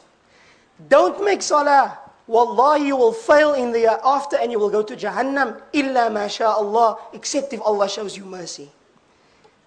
Don't 0.89 1.23
make 1.25 1.43
salah. 1.43 1.99
Wallahi, 2.27 2.87
you 2.87 2.97
will 2.97 3.13
fail 3.13 3.55
in 3.55 3.73
the 3.73 3.81
year 3.81 3.99
after 4.05 4.37
and 4.37 4.53
you 4.53 4.59
will 4.59 4.71
go 4.71 4.83
to 4.83 4.97
Jahannam. 4.97 5.61
Illa 5.73 6.09
Allah, 6.41 6.99
except 7.13 7.53
if 7.53 7.61
Allah 7.63 7.89
shows 7.89 8.17
you 8.17 8.25
mercy. 8.25 8.71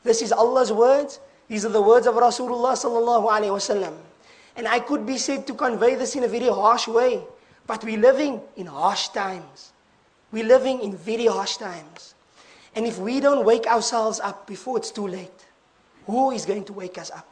This 0.04 0.22
is 0.22 0.32
Allah's 0.32 0.72
words. 0.72 1.20
These 1.48 1.66
are 1.66 1.70
the 1.70 1.82
words 1.82 2.08
of 2.08 2.16
Rasulullah 2.16 2.74
sallallahu 2.74 3.30
alaihi 3.30 3.54
wasallam. 3.54 3.94
And 4.56 4.68
I 4.68 4.80
could 4.80 5.06
be 5.06 5.18
said 5.18 5.46
to 5.48 5.54
convey 5.54 5.96
this 5.96 6.16
in 6.16 6.24
a 6.24 6.28
very 6.28 6.48
harsh 6.48 6.88
way, 6.88 7.22
but 7.68 7.84
we're 7.84 8.00
living 8.00 8.42
in 8.56 8.68
harsh 8.68 9.10
times. 9.10 9.72
We're 10.32 10.46
living 10.46 10.82
in 10.82 10.96
very 10.96 11.26
harsh 11.26 11.58
times. 11.58 12.16
And 12.76 12.86
if 12.86 12.98
we 13.00 13.20
don't 13.20 13.46
wake 13.46 13.68
ourselves 13.68 14.20
up 14.20 14.48
before 14.48 14.78
it's 14.78 14.92
too 14.92 15.08
late, 15.08 15.46
who 16.06 16.32
is 16.32 16.46
going 16.46 16.64
to 16.66 16.74
wake 16.74 16.98
us 16.98 17.12
up? 17.12 17.28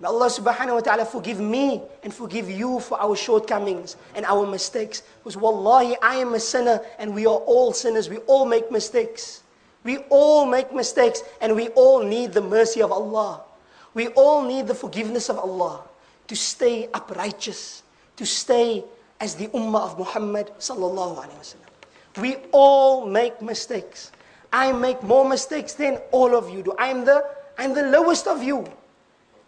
May 0.00 0.08
Allah 0.08 0.26
subhanahu 0.32 0.74
wa 0.74 0.80
ta'ala 0.80 1.04
forgive 1.04 1.40
me 1.40 1.82
and 2.02 2.12
forgive 2.12 2.48
you 2.48 2.80
for 2.80 2.98
our 3.00 3.14
shortcomings 3.14 3.96
and 4.14 4.24
our 4.24 4.46
mistakes. 4.46 5.02
Because 5.20 5.36
wallahi, 5.36 5.94
I 6.00 6.16
am 6.16 6.32
a 6.32 6.40
sinner 6.40 6.80
and 6.98 7.14
we 7.14 7.26
are 7.26 7.40
all 7.44 7.72
sinners. 7.72 8.08
We 8.08 8.16
all 8.24 8.46
make 8.46 8.70
mistakes. 8.72 9.42
We 9.84 9.98
all 10.08 10.46
make 10.46 10.72
mistakes 10.72 11.22
and 11.40 11.54
we 11.54 11.68
all 11.76 12.02
need 12.02 12.32
the 12.32 12.40
mercy 12.40 12.80
of 12.80 12.92
Allah. 12.92 13.42
We 13.92 14.08
all 14.08 14.42
need 14.42 14.66
the 14.68 14.74
forgiveness 14.74 15.28
of 15.28 15.38
Allah 15.38 15.82
to 16.28 16.36
stay 16.36 16.88
uprighteous, 16.94 17.82
to 18.16 18.24
stay 18.24 18.84
as 19.20 19.34
the 19.34 19.48
ummah 19.48 19.84
of 19.92 19.98
Muhammad 19.98 20.50
sallallahu 20.58 21.20
alayhi 21.20 21.40
wasallam. 21.44 22.22
We 22.22 22.36
all 22.52 23.04
make 23.04 23.42
mistakes. 23.42 24.12
I 24.52 24.72
make 24.72 25.02
more 25.02 25.28
mistakes 25.28 25.74
than 25.74 25.98
all 26.10 26.34
of 26.34 26.50
you 26.50 26.62
do. 26.62 26.74
I'm 26.78 27.04
the, 27.04 27.24
I'm 27.58 27.74
the 27.74 27.84
lowest 27.84 28.26
of 28.26 28.42
you. 28.42 28.66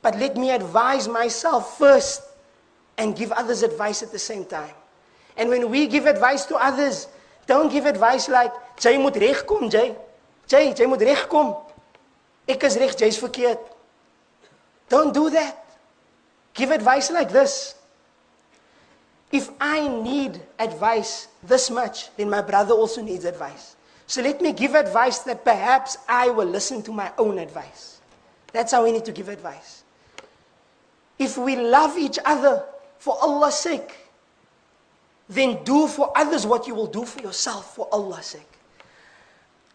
But 0.00 0.18
let 0.18 0.36
me 0.36 0.50
advise 0.50 1.08
myself 1.08 1.78
first 1.78 2.22
and 2.98 3.16
give 3.16 3.32
others 3.32 3.62
advice 3.62 4.02
at 4.02 4.12
the 4.12 4.18
same 4.18 4.44
time. 4.44 4.74
And 5.36 5.48
when 5.48 5.70
we 5.70 5.86
give 5.86 6.06
advice 6.06 6.44
to 6.46 6.56
others, 6.56 7.08
don't 7.46 7.70
give 7.72 7.86
advice 7.86 8.28
like, 8.28 8.52
jy 8.78 8.98
moet 8.98 9.14
regkom, 9.14 9.70
jy. 9.72 9.94
Jy, 10.50 10.62
jy 10.76 10.86
moet 10.86 11.02
regkom. 11.06 11.54
Ek 12.50 12.62
is 12.68 12.76
reg, 12.78 12.94
jy's 12.98 13.18
verkeerd. 13.18 13.60
Don't 14.88 15.14
do 15.14 15.30
that. 15.30 15.58
Give 16.54 16.70
advice 16.70 17.10
like 17.10 17.32
this. 17.32 17.74
If 19.32 19.48
I 19.58 19.88
need 19.88 20.40
advice 20.58 21.28
this 21.42 21.70
much, 21.70 22.14
then 22.16 22.28
my 22.28 22.42
brother 22.42 22.74
also 22.74 23.00
needs 23.00 23.24
advice. 23.24 23.76
So 24.12 24.20
let 24.20 24.42
me 24.42 24.52
give 24.52 24.74
advice 24.74 25.20
that 25.20 25.40
perhaps 25.42 25.96
I 26.06 26.28
will 26.28 26.44
listen 26.44 26.82
to 26.82 26.92
my 26.92 27.10
own 27.16 27.38
advice. 27.38 28.00
That's 28.52 28.72
how 28.72 28.84
we 28.84 28.92
need 28.92 29.06
to 29.06 29.12
give 29.12 29.30
advice 29.30 29.82
if 31.22 31.38
we 31.38 31.56
love 31.56 31.96
each 31.96 32.18
other 32.24 32.64
for 32.98 33.16
Allah's 33.22 33.54
sake, 33.54 33.96
then 35.28 35.62
do 35.64 35.86
for 35.86 36.12
others 36.16 36.46
what 36.46 36.66
you 36.66 36.74
will 36.74 36.86
do 36.86 37.04
for 37.04 37.20
yourself 37.22 37.74
for 37.74 37.88
Allah's 37.92 38.26
sake. 38.26 38.52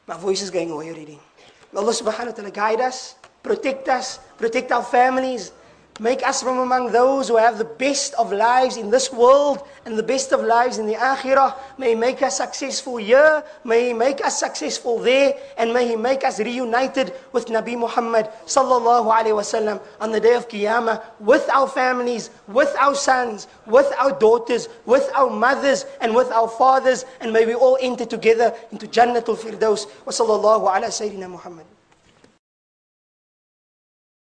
My 0.08 0.18
voice 0.18 0.42
is 0.42 0.52
going 0.52 0.72
away 0.72 0.90
already. 0.92 1.20
May 1.74 1.80
Allah 1.80 1.92
subhanahu 1.94 2.28
wa 2.28 2.32
ta'ala 2.32 2.52
guide 2.52 2.82
us, 2.82 3.16
protect 3.44 3.88
us, 3.90 4.20
protect 4.38 4.72
our 4.72 4.84
families, 4.84 5.52
Make 6.00 6.22
us 6.22 6.44
from 6.44 6.60
among 6.60 6.92
those 6.92 7.28
who 7.28 7.38
have 7.38 7.58
the 7.58 7.66
best 7.66 8.14
of 8.16 8.32
lives 8.32 8.78
in 8.78 8.92
this 8.92 9.12
world 9.12 9.66
and 9.84 9.98
the 9.98 10.04
best 10.04 10.32
of 10.32 10.44
lives 10.44 10.78
in 10.78 10.86
the 10.86 10.94
akhirah. 10.94 11.56
May 11.80 11.90
He 11.90 11.96
make 11.96 12.22
us 12.22 12.38
successful 12.38 12.98
here. 12.98 13.44
May 13.64 13.88
He 13.88 13.94
make 13.94 14.24
us 14.24 14.40
successful 14.40 15.00
there. 15.00 15.34
And 15.58 15.74
may 15.74 15.88
He 15.88 15.96
make 15.96 16.24
us 16.24 16.40
reunited 16.40 17.14
with 17.32 17.48
Nabi 17.48 17.76
Muhammad 17.76 18.30
sallallahu 18.46 19.10
alayhi 19.10 19.34
wasallam 19.34 19.82
on 20.00 20.12
the 20.12 20.20
day 20.20 20.36
of 20.36 20.48
Qiyamah 20.48 21.02
with 21.20 21.50
our 21.50 21.68
families, 21.68 22.30
with 22.48 22.76
our 22.80 22.94
sons, 22.94 23.48
with 23.66 23.92
our 23.98 24.12
daughters, 24.12 24.70
with 24.86 25.10
our 25.16 25.32
mothers 25.32 25.86
and 26.00 26.14
with 26.14 26.30
our 26.30 26.48
fathers. 26.48 27.06
And 27.22 27.34
may 27.34 27.48
we 27.48 27.56
all 27.56 27.78
enter 27.82 28.06
together 28.06 28.54
into 28.72 28.86
Jannatul 28.86 29.36
Firdaus. 29.36 29.88
Wa 30.06 30.14
sallallahu 30.14 30.70
ala 30.70 30.94
Sayyidina 30.94 31.28
Muhammad. 31.28 31.66